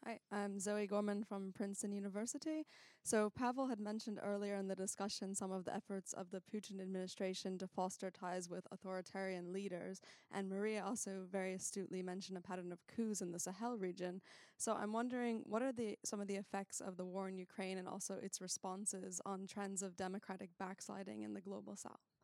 [0.07, 2.65] Hi, I'm Zoe Gorman from Princeton University.
[3.03, 6.81] So, Pavel had mentioned earlier in the discussion some of the efforts of the Putin
[6.81, 10.01] administration to foster ties with authoritarian leaders.
[10.31, 14.21] And Maria also very astutely mentioned a pattern of coups in the Sahel region.
[14.57, 17.77] So, I'm wondering what are the some of the effects of the war in Ukraine
[17.77, 22.16] and also its responses on trends of democratic backsliding in the global south?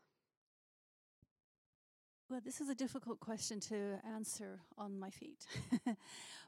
[2.33, 5.45] Well, this is a difficult question to answer on my feet.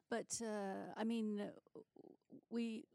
[0.09, 1.43] but uh, I mean,
[2.49, 2.87] we.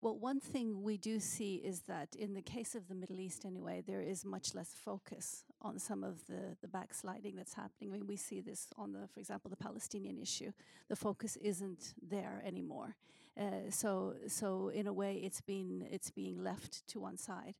[0.00, 3.44] Well, one thing we do see is that in the case of the Middle East,
[3.44, 7.90] anyway, there is much less focus on some of the, the backsliding that's happening.
[7.90, 10.50] I mean, we see this on the, for example, the Palestinian issue.
[10.88, 12.96] The focus isn't there anymore.
[13.40, 17.54] Uh, so, so in a way, it's been it's being left to one side.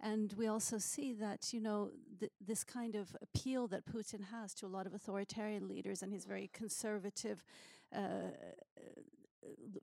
[0.00, 4.54] And we also see that, you know, th this kind of appeal that Putin has
[4.54, 7.42] to a lot of authoritarian leaders and his very conservative
[7.92, 8.30] uh,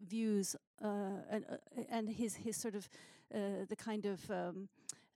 [0.07, 0.87] views uh,
[1.29, 1.57] and, uh,
[1.89, 2.89] and his, his sort of
[3.33, 4.69] uh, the kind of um,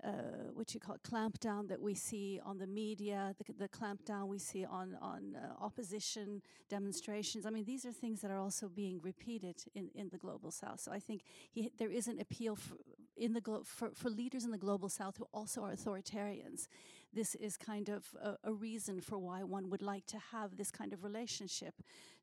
[0.03, 0.11] uh,
[0.53, 4.39] what you call it, clampdown that we see on the media, the, the clampdown we
[4.39, 7.45] see on on uh, opposition demonstrations.
[7.45, 10.79] I mean, these are things that are also being repeated in, in the global south.
[10.79, 12.75] So I think he, there is an appeal for,
[13.19, 16.67] in the glo- for, for leaders in the global south who also are authoritarians.
[17.13, 20.71] This is kind of a, a reason for why one would like to have this
[20.71, 21.73] kind of relationship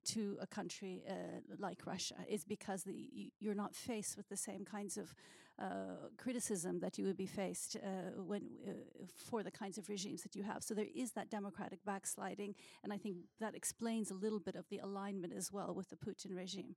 [0.06, 4.64] to a country uh, like Russia is because the, you're not faced with the same
[4.64, 5.14] kinds of
[5.58, 8.72] uh, criticism that you would be faced uh, when uh,
[9.16, 10.62] for the kinds of regimes that you have.
[10.62, 12.54] So there is that democratic backsliding,
[12.84, 15.96] and I think that explains a little bit of the alignment as well with the
[15.96, 16.76] Putin regime.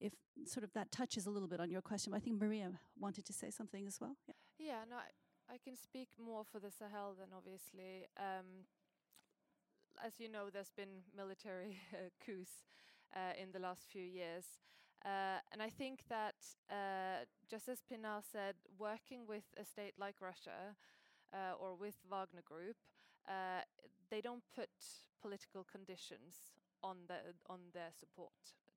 [0.00, 0.12] If
[0.46, 3.32] sort of that touches a little bit on your question, I think Maria wanted to
[3.32, 4.16] say something as well.
[4.26, 8.06] Yeah, yeah no, I, I can speak more for the Sahel than obviously.
[8.16, 8.64] Um,
[10.04, 11.78] as you know, there's been military
[12.24, 12.64] coups
[13.14, 14.44] uh, in the last few years.
[15.04, 16.34] Uh, and I think that,
[16.70, 20.76] uh, just as Pinar said, working with a state like Russia
[21.32, 22.76] uh, or with Wagner Group,
[23.26, 23.62] uh,
[24.10, 24.68] they don't put
[25.22, 26.52] political conditions
[26.82, 27.14] on the
[27.48, 28.32] on their support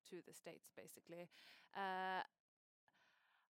[0.09, 1.29] to the states, basically.
[1.75, 2.21] Uh,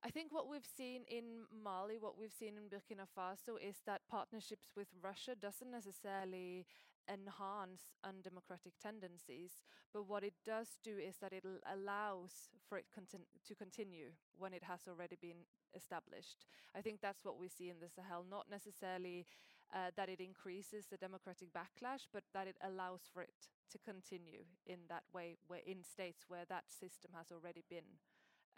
[0.04, 4.00] I think what we've seen in Mali, what we've seen in Burkina Faso, is that
[4.10, 6.66] partnerships with Russia doesn't necessarily
[7.08, 9.62] enhance undemocratic tendencies,
[9.92, 14.52] but what it does do is that it allows for it conti to continue when
[14.52, 16.46] it has already been established.
[16.76, 19.26] I think that's what we see in the Sahel, not necessarily
[19.72, 24.44] uh, that it increases the democratic backlash, but that it allows for it to continue
[24.66, 27.98] in that way, where in states where that system has already been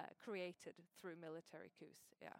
[0.00, 2.02] uh, created through military coups.
[2.20, 2.30] Yeah.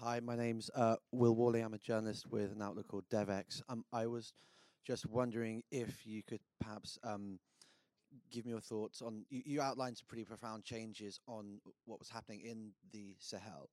[0.00, 1.60] Hi, my name's uh, Will Worley.
[1.60, 3.62] I'm a journalist with an outlet called DevEx.
[3.68, 4.32] Um, I was
[4.84, 7.38] just wondering if you could perhaps um,
[8.30, 9.24] give me your thoughts on.
[9.28, 13.68] You, you, outlined some pretty profound changes on what was happening in the Sahel.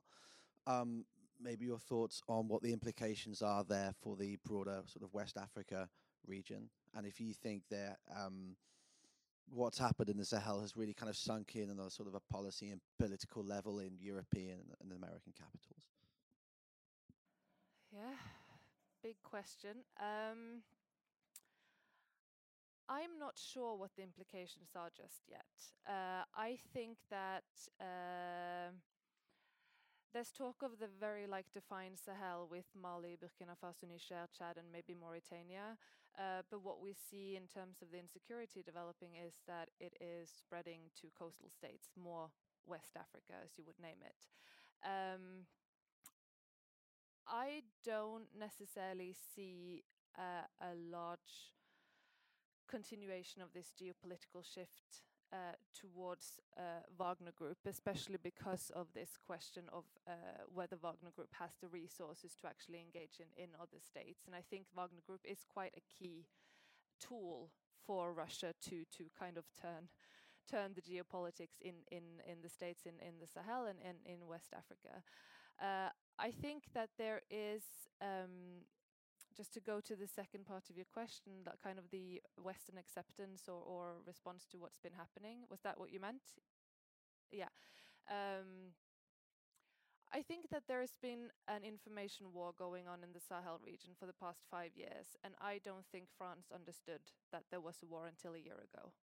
[0.66, 1.06] Um,
[1.42, 5.38] maybe your thoughts on what the implications are there for the broader sort of West
[5.38, 5.90] Africa
[6.26, 8.56] region, and if you think that um,
[9.50, 12.16] what's happened in the Sahel has really kind of sunk in on a sort of
[12.16, 15.84] a policy and political level in European and American capitals.
[17.94, 18.16] Yeah,
[19.02, 19.78] big question.
[20.00, 20.64] Um,
[22.90, 25.46] I'm not sure what the implications are just yet.
[25.88, 27.44] Uh, I think that
[27.82, 28.72] uh,
[30.14, 34.72] there's talk of the very like defined Sahel with Mali, Burkina Faso, Niger, Chad, and
[34.72, 35.78] maybe Mauritania.
[36.18, 40.30] Uh, but what we see in terms of the insecurity developing is that it is
[40.34, 42.30] spreading to coastal states, more
[42.66, 44.26] West Africa, as you would name it.
[44.84, 45.46] Um,
[47.28, 49.84] I don't necessarily see
[50.18, 51.54] uh, a large
[52.68, 59.64] continuation of this geopolitical shift uh, towards uh, Wagner Group, especially because of this question
[59.74, 60.12] of uh,
[60.54, 64.22] whether Wagner Group has the resources to actually engage in, in other states.
[64.26, 66.26] And I think Wagner Group is quite a key
[67.00, 67.52] tool
[67.86, 69.90] for Russia to to kind of turn
[70.50, 74.28] turn the geopolitics in in in the states in in the Sahel and in in
[74.28, 75.04] West Africa.
[75.62, 75.90] Uh,
[76.20, 77.64] I think that there is,
[78.02, 78.66] um,
[79.38, 82.78] just to go to the second part of your question, that kind of the Western
[82.78, 85.46] acceptance or, or response to what's been happening.
[85.50, 86.26] Was that what you meant?
[87.32, 87.54] Yeah.
[88.10, 88.74] Um,
[90.14, 93.92] I think that there has been an information war going on in the Sahel region
[94.00, 97.86] for the past five years, and I don't think France understood that there was a
[97.86, 98.96] war until a year ago,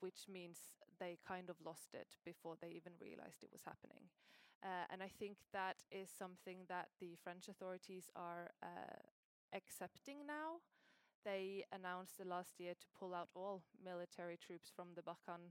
[0.00, 4.08] which means they kind of lost it before they even realized it was happening.
[4.64, 8.98] Uh, and I think that is something that the French authorities are uh,
[9.52, 10.60] accepting now.
[11.24, 15.50] they announced the last year to pull out all military troops from the Barkhane,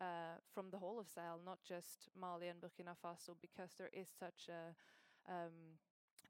[0.00, 4.08] uh, from the whole of Sahel, not just Mali and Burkina Faso, because there is
[4.08, 4.74] such a
[5.30, 5.76] um,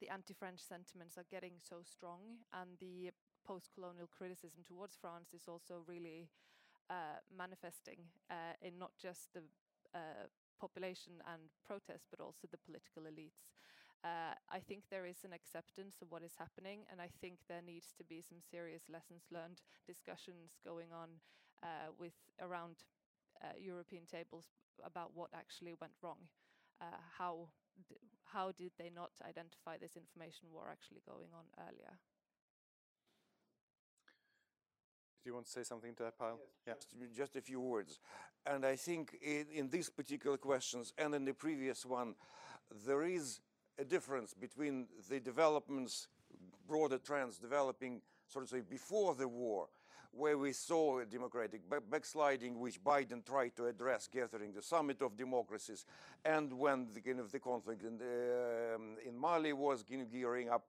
[0.01, 2.21] the anti-French sentiments are getting so strong,
[2.53, 3.11] and the
[3.47, 6.29] post-colonial criticism towards France is also really
[6.91, 7.99] uh, manifesting
[8.31, 9.43] uh, in not just the
[9.95, 10.27] uh,
[10.61, 13.51] population and protest, but also the political elites.
[14.05, 17.63] Uh, I think there is an acceptance of what is happening, and I think there
[17.65, 21.09] needs to be some serious lessons learned discussions going on
[21.63, 22.77] uh, with around
[23.43, 24.47] uh, European tables
[24.85, 26.19] about what actually went wrong.
[26.81, 27.49] Uh, how
[28.25, 31.99] how did they not identify this information war actually going on earlier?
[35.23, 36.39] Do you want to say something to that, Pavel?
[36.67, 37.01] Yes, yeah.
[37.07, 37.99] Just, just, a few words.
[38.47, 42.15] And I think in, in these particular questions and in the previous one,
[42.87, 43.41] there is
[43.79, 46.09] a difference between the developments,
[46.67, 49.69] broader trends developing, so to say, before the war,
[50.11, 51.61] where we saw a democratic
[51.91, 55.85] backsliding, which Biden tried to address, gathering the summit of democracies,
[56.25, 58.01] and when the kind of the conflict in,
[58.75, 60.67] um, in Mali was gearing up.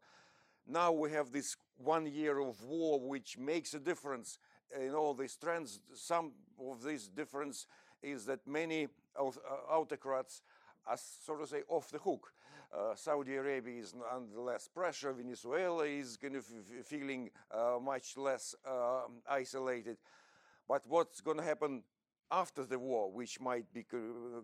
[0.67, 4.37] Now we have this one year of war, which makes a difference
[4.79, 5.79] in all these trends.
[5.95, 7.65] Some of this difference
[8.03, 8.87] is that many
[9.17, 9.23] uh,
[9.69, 10.43] autocrats
[10.85, 12.33] are, sort of say, off the hook
[12.71, 15.11] uh, Saudi Arabia is under less pressure.
[15.13, 16.45] Venezuela is kind of
[16.83, 19.97] feeling uh, much less uh, isolated.
[20.67, 21.83] But what's going to happen
[22.31, 23.85] after the war, which might be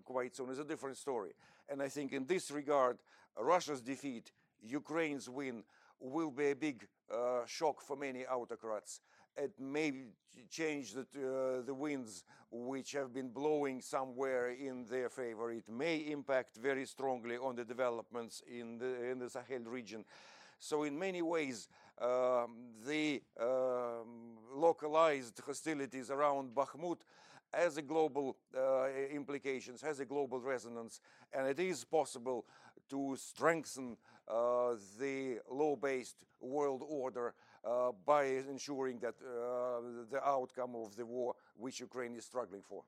[0.04, 1.34] quite soon, is a different story.
[1.70, 2.98] And I think in this regard,
[3.38, 4.32] Russia's defeat,
[4.62, 5.64] Ukraine's win,
[6.00, 9.02] will be a big uh, shock for many autocrats
[9.38, 9.94] it may
[10.50, 15.52] change the, uh, the winds which have been blowing somewhere in their favor.
[15.52, 20.06] It may impact very strongly on the developments in the, in the Sahel region.
[20.60, 21.68] So in many ways,
[22.02, 22.56] um,
[22.88, 27.00] the um, localized hostilities around Bakhmut
[27.54, 31.02] has a global uh, implications, has a global resonance,
[31.34, 32.46] and it is possible
[32.90, 33.98] to strengthen
[34.28, 37.34] uh, the law-based world order
[38.06, 39.82] by ensuring that uh,
[40.12, 42.84] the outcome of the war which Ukraine is struggling for.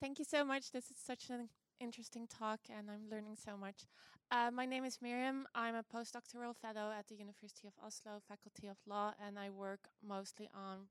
[0.00, 0.72] Thank you so much.
[0.72, 1.48] This is such an
[1.80, 3.86] interesting talk, and I'm learning so much.
[4.30, 5.46] Uh, my name is Miriam.
[5.54, 9.88] I'm a postdoctoral fellow at the University of Oslo, Faculty of Law, and I work
[10.06, 10.88] mostly on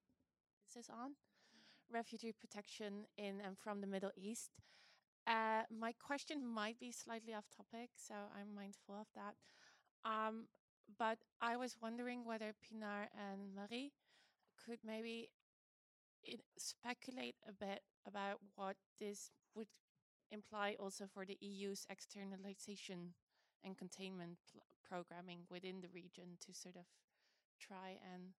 [0.74, 1.12] this is on
[1.92, 4.52] refugee protection in and from the Middle East.
[5.28, 9.36] Uh, my question might be slightly off topic, so I'm mindful of that.
[10.06, 10.46] Um,
[10.98, 13.92] but I was wondering whether Pinar and Marie
[14.66, 15.30] could maybe
[16.58, 19.68] speculate a bit about what this would
[20.32, 23.14] imply also for the EU's externalization
[23.64, 24.38] and containment
[24.88, 26.86] programming within the region to sort of
[27.60, 28.34] try and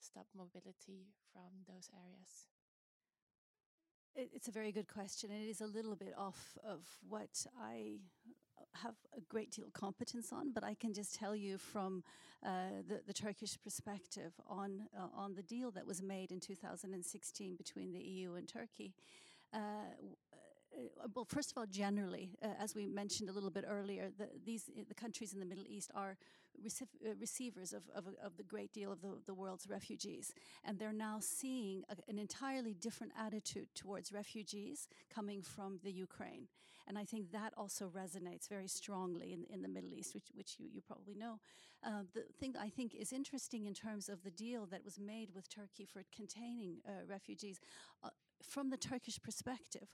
[0.00, 2.46] stop mobility from those areas.
[4.14, 7.98] It's a very good question, and it is a little bit off of what I
[8.82, 12.02] have a great deal of competence on, but I can just tell you from
[12.44, 17.56] uh, the, the, Turkish perspective on uh, on the deal that was made in 2016
[17.56, 18.92] between the EU and Turkey.
[19.52, 19.58] Uh,
[20.76, 24.28] uh, well, first of all, generally, uh, as we mentioned a little bit earlier, the,
[24.44, 26.16] these the countries in the Middle East are
[26.64, 30.34] uh, receivers of, of, of, the great deal of the, the world's refugees.
[30.64, 36.48] And they're now seeing a, an entirely different attitude towards refugees coming from the Ukraine.
[36.88, 40.56] And I think that also resonates very strongly in, in the Middle East, which, which
[40.58, 41.40] you, you probably know.
[41.84, 45.30] Uh, the thing I think is interesting in terms of the deal that was made
[45.34, 47.60] with Turkey for containing uh, refugees,
[48.04, 48.10] uh,
[48.42, 49.88] from the Turkish perspective,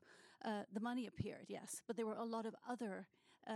[0.45, 3.07] uh, the money appeared, yes, but there were a lot of other
[3.49, 3.53] uh,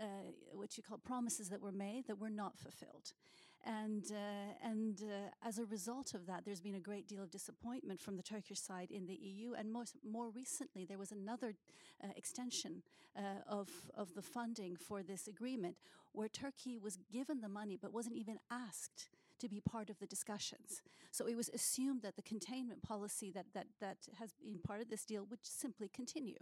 [0.00, 0.04] uh,
[0.52, 3.12] what you call promises that were made that were not fulfilled.
[3.66, 7.32] And, uh, and uh, as a result of that, there's been a great deal of
[7.32, 9.54] disappointment from the Turkish side in the EU.
[9.54, 11.54] And more, more recently, there was another
[12.02, 12.82] uh, extension
[13.16, 15.76] uh, of, of the funding for this agreement
[16.12, 19.08] where Turkey was given the money but wasn't even asked
[19.40, 20.80] to be part of the discussions.
[21.10, 24.88] So it was assumed that the containment policy that, that, that has been part of
[24.88, 26.38] this deal would simply continue.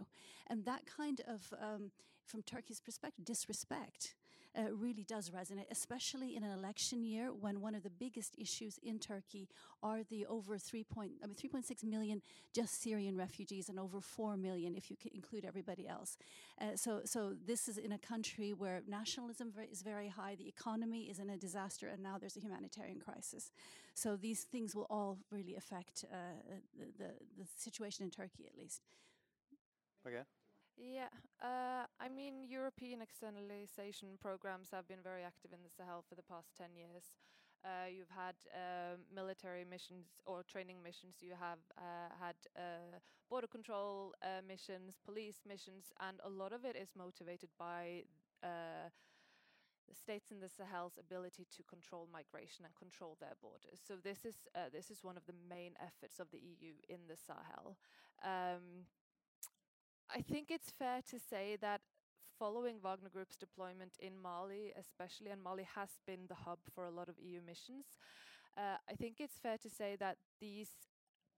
[0.47, 1.91] And that kind of um,
[2.25, 4.13] from Turkey's perspective, disrespect
[4.57, 8.79] uh, really does resonate, especially in an election year when one of the biggest issues
[8.83, 9.47] in Turkey
[9.83, 10.83] are the over 3.
[10.83, 12.21] Point, I mean, 3.6 million
[12.53, 16.17] just Syrian refugees and over 4 million if you include everybody else.
[16.61, 21.03] Uh, so, so this is in a country where nationalism is very high, the economy
[21.03, 23.51] is in a disaster, and now there's a humanitarian crisis.
[23.93, 26.15] So these things will all really affect uh,
[26.77, 28.81] the, the, the situation in Turkey, at least.
[30.07, 30.23] Okay.
[30.77, 31.07] Yeah,
[31.41, 36.23] uh, I mean, European externalization programs have been very active in the Sahel for the
[36.23, 37.15] past 10 years.
[37.63, 41.15] Uh, you've had uh, military missions or training missions.
[41.21, 42.99] You have uh, had uh,
[43.29, 48.03] border control uh, missions, police missions, and a lot of it is motivated by
[48.43, 48.91] uh,
[49.87, 53.79] the states in the Sahel's ability to control migration and control their borders.
[53.85, 54.35] So this is
[54.73, 57.77] this is one of the main efforts of the EU in the Sahel.
[58.23, 58.89] Um,
[60.13, 61.81] I think it's fair to say that
[62.37, 66.91] following Wagner Group's deployment in Mali, especially, and Mali has been the hub for a
[66.91, 67.85] lot of EU missions,
[68.57, 70.69] uh, I think it's fair to say that these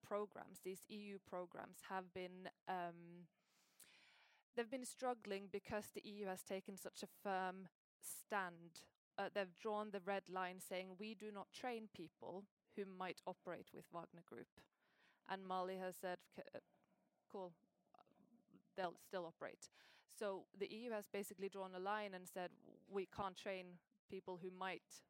[0.06, 3.28] programs, these EU programs, have been um,
[4.56, 7.68] they've been struggling because the EU has taken such a firm
[8.02, 8.82] stand.
[9.18, 12.44] Uh, they've drawn the red line, saying we do not train people
[12.76, 14.62] who might operate with Wagner Group,
[15.30, 16.60] and Mali has said, uh,
[17.32, 17.54] "Cool,
[18.78, 19.70] they'll still operate."
[20.18, 22.52] So the EU has basically drawn a line and said
[22.90, 23.66] we can't train
[24.10, 25.04] people who might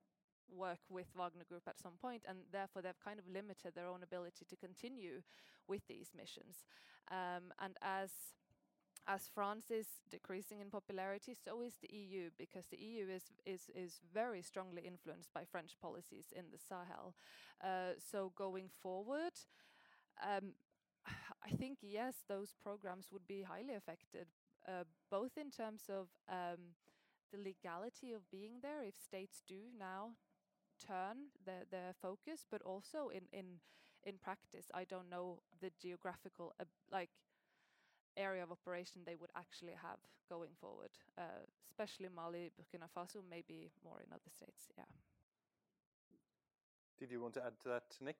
[0.50, 4.04] work with Wagner Group at some point, and therefore they've kind of limited their own
[4.04, 5.22] ability to continue
[5.68, 6.66] with these missions.
[7.12, 8.12] Um, and as
[9.10, 13.70] as France is decreasing in popularity, so is the EU, because the EU is is
[13.74, 17.16] is very strongly influenced by French policies in the Sahel.
[17.64, 19.34] Uh, so going forward.
[20.22, 20.54] Um,
[21.48, 24.28] I think yes, those programs would be highly affected
[24.68, 26.76] uh, both in terms of um,
[27.32, 30.12] the legality of being there, if states do now
[30.86, 33.46] turn their, their focus, but also in, in,
[34.04, 34.66] in practice.
[34.74, 37.10] I don't know the geographical, uh, like,
[38.18, 40.00] area of operation they would actually have
[40.30, 44.68] going forward, uh, especially Mali, Burkina Faso, maybe more in other states.
[44.78, 44.84] Yeah.
[47.00, 48.18] Did you want to add to that, Nick?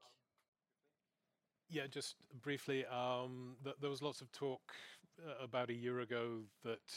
[1.70, 2.86] Yeah, just briefly.
[2.86, 4.74] Um, th there was lots of talk
[5.20, 6.88] uh, about a year ago that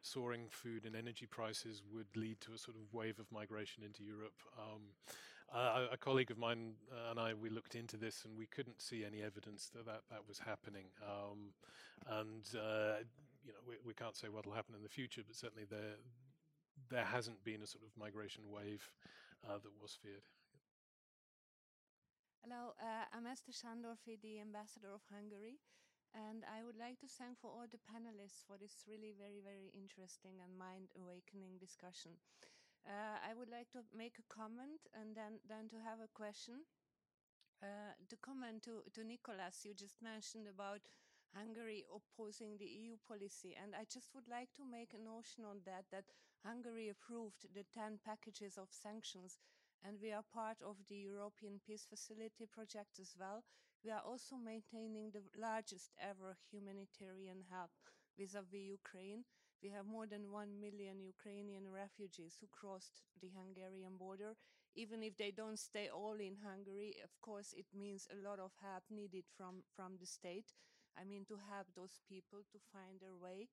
[0.00, 4.02] soaring food and energy prices would lead to a sort of wave of migration into
[4.02, 4.40] Europe.
[4.56, 4.82] Um,
[5.92, 9.04] a colleague of mine uh, and I, we looked into this and we couldn't see
[9.04, 10.86] any evidence that that, that was happening.
[11.02, 11.52] Um,
[12.06, 13.00] and, uh,
[13.44, 15.96] you know, we, can't say what will happen in the future, but certainly there,
[16.90, 18.90] there hasn't been a sort of migration wave
[19.46, 20.26] that was feared.
[22.46, 25.58] Hello, uh, I'm Eszter Sándorfi, the ambassador of Hungary.
[26.14, 29.74] And I would like to thank for all the panelists for this really very, very
[29.74, 32.14] interesting and mind-awakening discussion.
[32.86, 36.62] Uh, I would like to make a comment and then, then to have a question.
[37.58, 40.86] Uh, to comment to, to Nicholas, you just mentioned about
[41.34, 43.58] Hungary opposing the EU policy.
[43.58, 46.06] And I just would like to make a notion on that, that
[46.46, 49.42] Hungary approved the 10 packages of sanctions
[49.84, 53.44] and we are part of the European Peace Facility project as well,
[53.84, 57.70] we are also maintaining the largest ever humanitarian help
[58.18, 59.24] vis-à-vis Ukraine.
[59.62, 64.34] We have more than 1 million Ukrainian refugees who crossed the Hungarian border.
[64.74, 68.52] Even if they don't stay all in Hungary, of course, it means a lot of
[68.62, 70.54] help needed from, from the state.
[70.96, 73.48] I mean, to help those people to find their way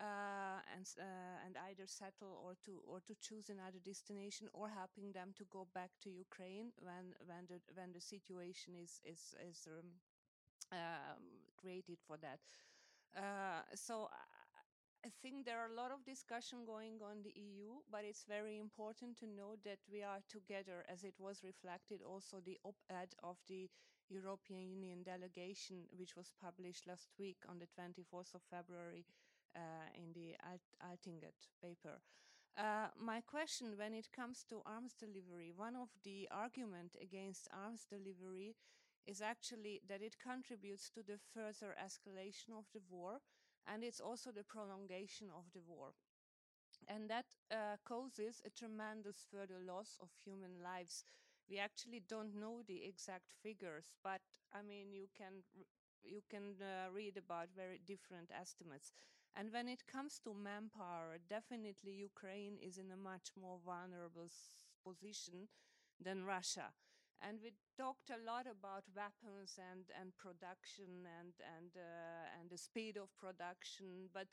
[0.00, 5.12] uh, and uh, and either settle or to or to choose another destination or helping
[5.12, 9.68] them to go back to Ukraine when when the when the situation is is is
[9.70, 9.88] um,
[10.72, 11.22] um,
[11.56, 12.40] created for that.
[13.16, 14.08] Uh, so.
[15.06, 18.56] I think there are a lot of discussion going on the EU, but it's very
[18.56, 23.36] important to know that we are together, as it was reflected also the op-ed of
[23.46, 23.68] the
[24.08, 29.04] European Union delegation, which was published last week on the 24th of February
[29.56, 29.60] uh,
[29.94, 30.34] in the
[30.82, 32.00] Altinget paper.
[32.56, 37.86] Uh, my question when it comes to arms delivery, one of the argument against arms
[37.90, 38.54] delivery
[39.06, 43.20] is actually that it contributes to the further escalation of the war
[43.66, 45.92] and it's also the prolongation of the war.
[46.88, 51.04] And that uh, causes a tremendous further loss of human lives.
[51.48, 54.20] We actually don't know the exact figures, but
[54.52, 55.42] I mean, you can
[56.04, 58.92] you can uh, read about very different estimates.
[59.36, 64.30] And when it comes to manpower, definitely Ukraine is in a much more vulnerable
[64.86, 65.48] position
[66.00, 66.72] than Russia.
[67.20, 72.58] And we talked a lot about weapons and, and production and and uh, and the
[72.58, 74.28] speed of production, but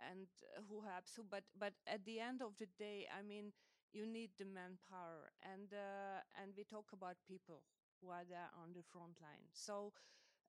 [0.00, 0.26] and
[0.68, 3.52] who have so but but at the end of the day, I mean,
[3.92, 7.62] you need the manpower, and uh, and we talk about people
[8.00, 9.46] who are there on the front line.
[9.52, 9.92] So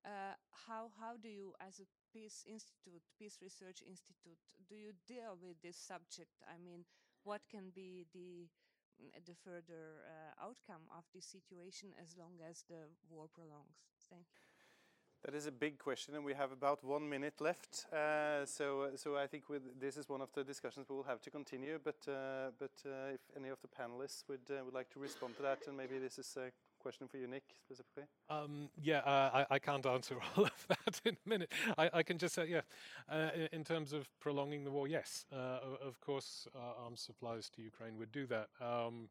[0.06, 0.36] uh,
[0.68, 4.38] how how do you, as a Peace Institute, Peace Research Institute,
[4.70, 6.30] do you deal with this subject?
[6.46, 6.86] I mean,
[7.24, 8.48] what can be the
[9.26, 13.82] the further uh, outcome of this situation as long as the war prolongs?
[14.10, 14.54] Thank you.
[15.26, 17.86] That is a big question, and we have about one minute left.
[17.94, 21.22] Uh, so, so I think with, this is one of the discussions we will have
[21.22, 21.80] to continue.
[21.82, 25.38] But, uh, but uh, if any of the panelists would uh, would like to respond
[25.38, 26.52] to that, and maybe this is a
[26.84, 28.04] question for you, Nick, specifically.
[28.30, 31.52] Um, yeah, uh, I, I, can't answer all of that in a minute.
[31.78, 32.62] I, I can just say, yeah,
[33.10, 36.48] uh, in, terms of prolonging the war, yes, of course,
[36.84, 38.50] arms supplies to Ukraine would do that.
[38.62, 39.08] Um,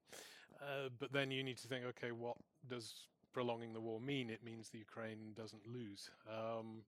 [1.00, 2.36] but then you need to think, okay, what
[2.68, 2.94] does
[3.32, 4.30] prolonging the war mean?
[4.30, 6.10] It means the Ukraine doesn't lose.
[6.28, 6.82] Um,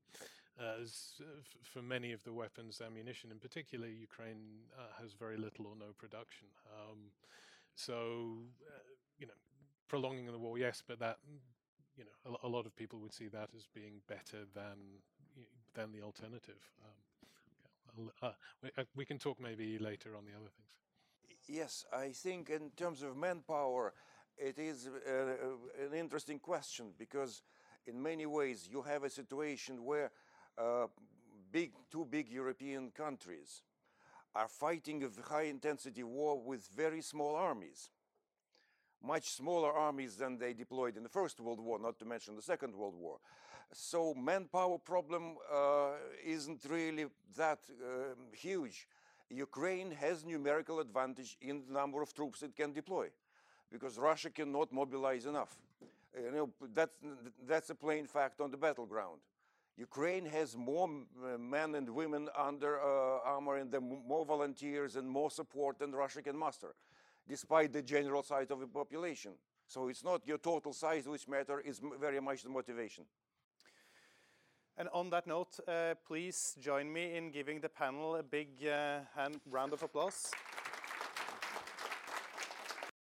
[0.59, 1.25] as uh,
[1.63, 5.93] for many of the weapons, ammunition in particular, Ukraine uh, has very little or no
[5.99, 6.47] production.
[6.79, 6.99] Um,
[7.75, 8.39] so,
[8.69, 8.94] uh,
[9.95, 11.19] prolonging the war, yes, but that,
[11.97, 14.77] you know, a, a, lot of people would see that as being better than
[15.75, 16.63] than the alternative.
[17.97, 18.31] Um, uh,
[18.63, 20.69] we, uh, we can talk maybe later on the other things.
[21.47, 23.93] Yes, I think in terms of manpower,
[24.37, 27.43] it is uh, an interesting question because
[27.87, 30.11] in many ways you have a situation where
[30.59, 30.87] uh,
[31.53, 33.63] big, two big European countries
[34.35, 37.91] are fighting a high intensity war with very small armies.
[39.05, 42.43] Much smaller armies than they deployed in the First World War, not to mention the
[42.43, 43.19] Second World War.
[43.73, 45.91] So manpower problem uh,
[46.25, 47.07] isn't really
[47.37, 48.89] that uh, huge.
[49.31, 53.09] Ukraine has numerical advantage in the number of troops it can deploy
[53.71, 55.57] because Russia cannot mobilize enough.
[56.17, 56.97] You know, that's,
[57.47, 59.21] that's a plain fact on the battleground.
[59.77, 63.75] Ukraine has more uh, men and women under uh, armor and
[64.07, 66.77] more volunteers and more support than Russia can muster,
[67.29, 69.33] despite the general size of the population.
[69.67, 73.05] So it's not your total size which matter, it's very much the motivation.
[74.77, 79.01] And on that note, uh, please join me in giving the panel a big uh,
[79.15, 80.31] hand, round of applause.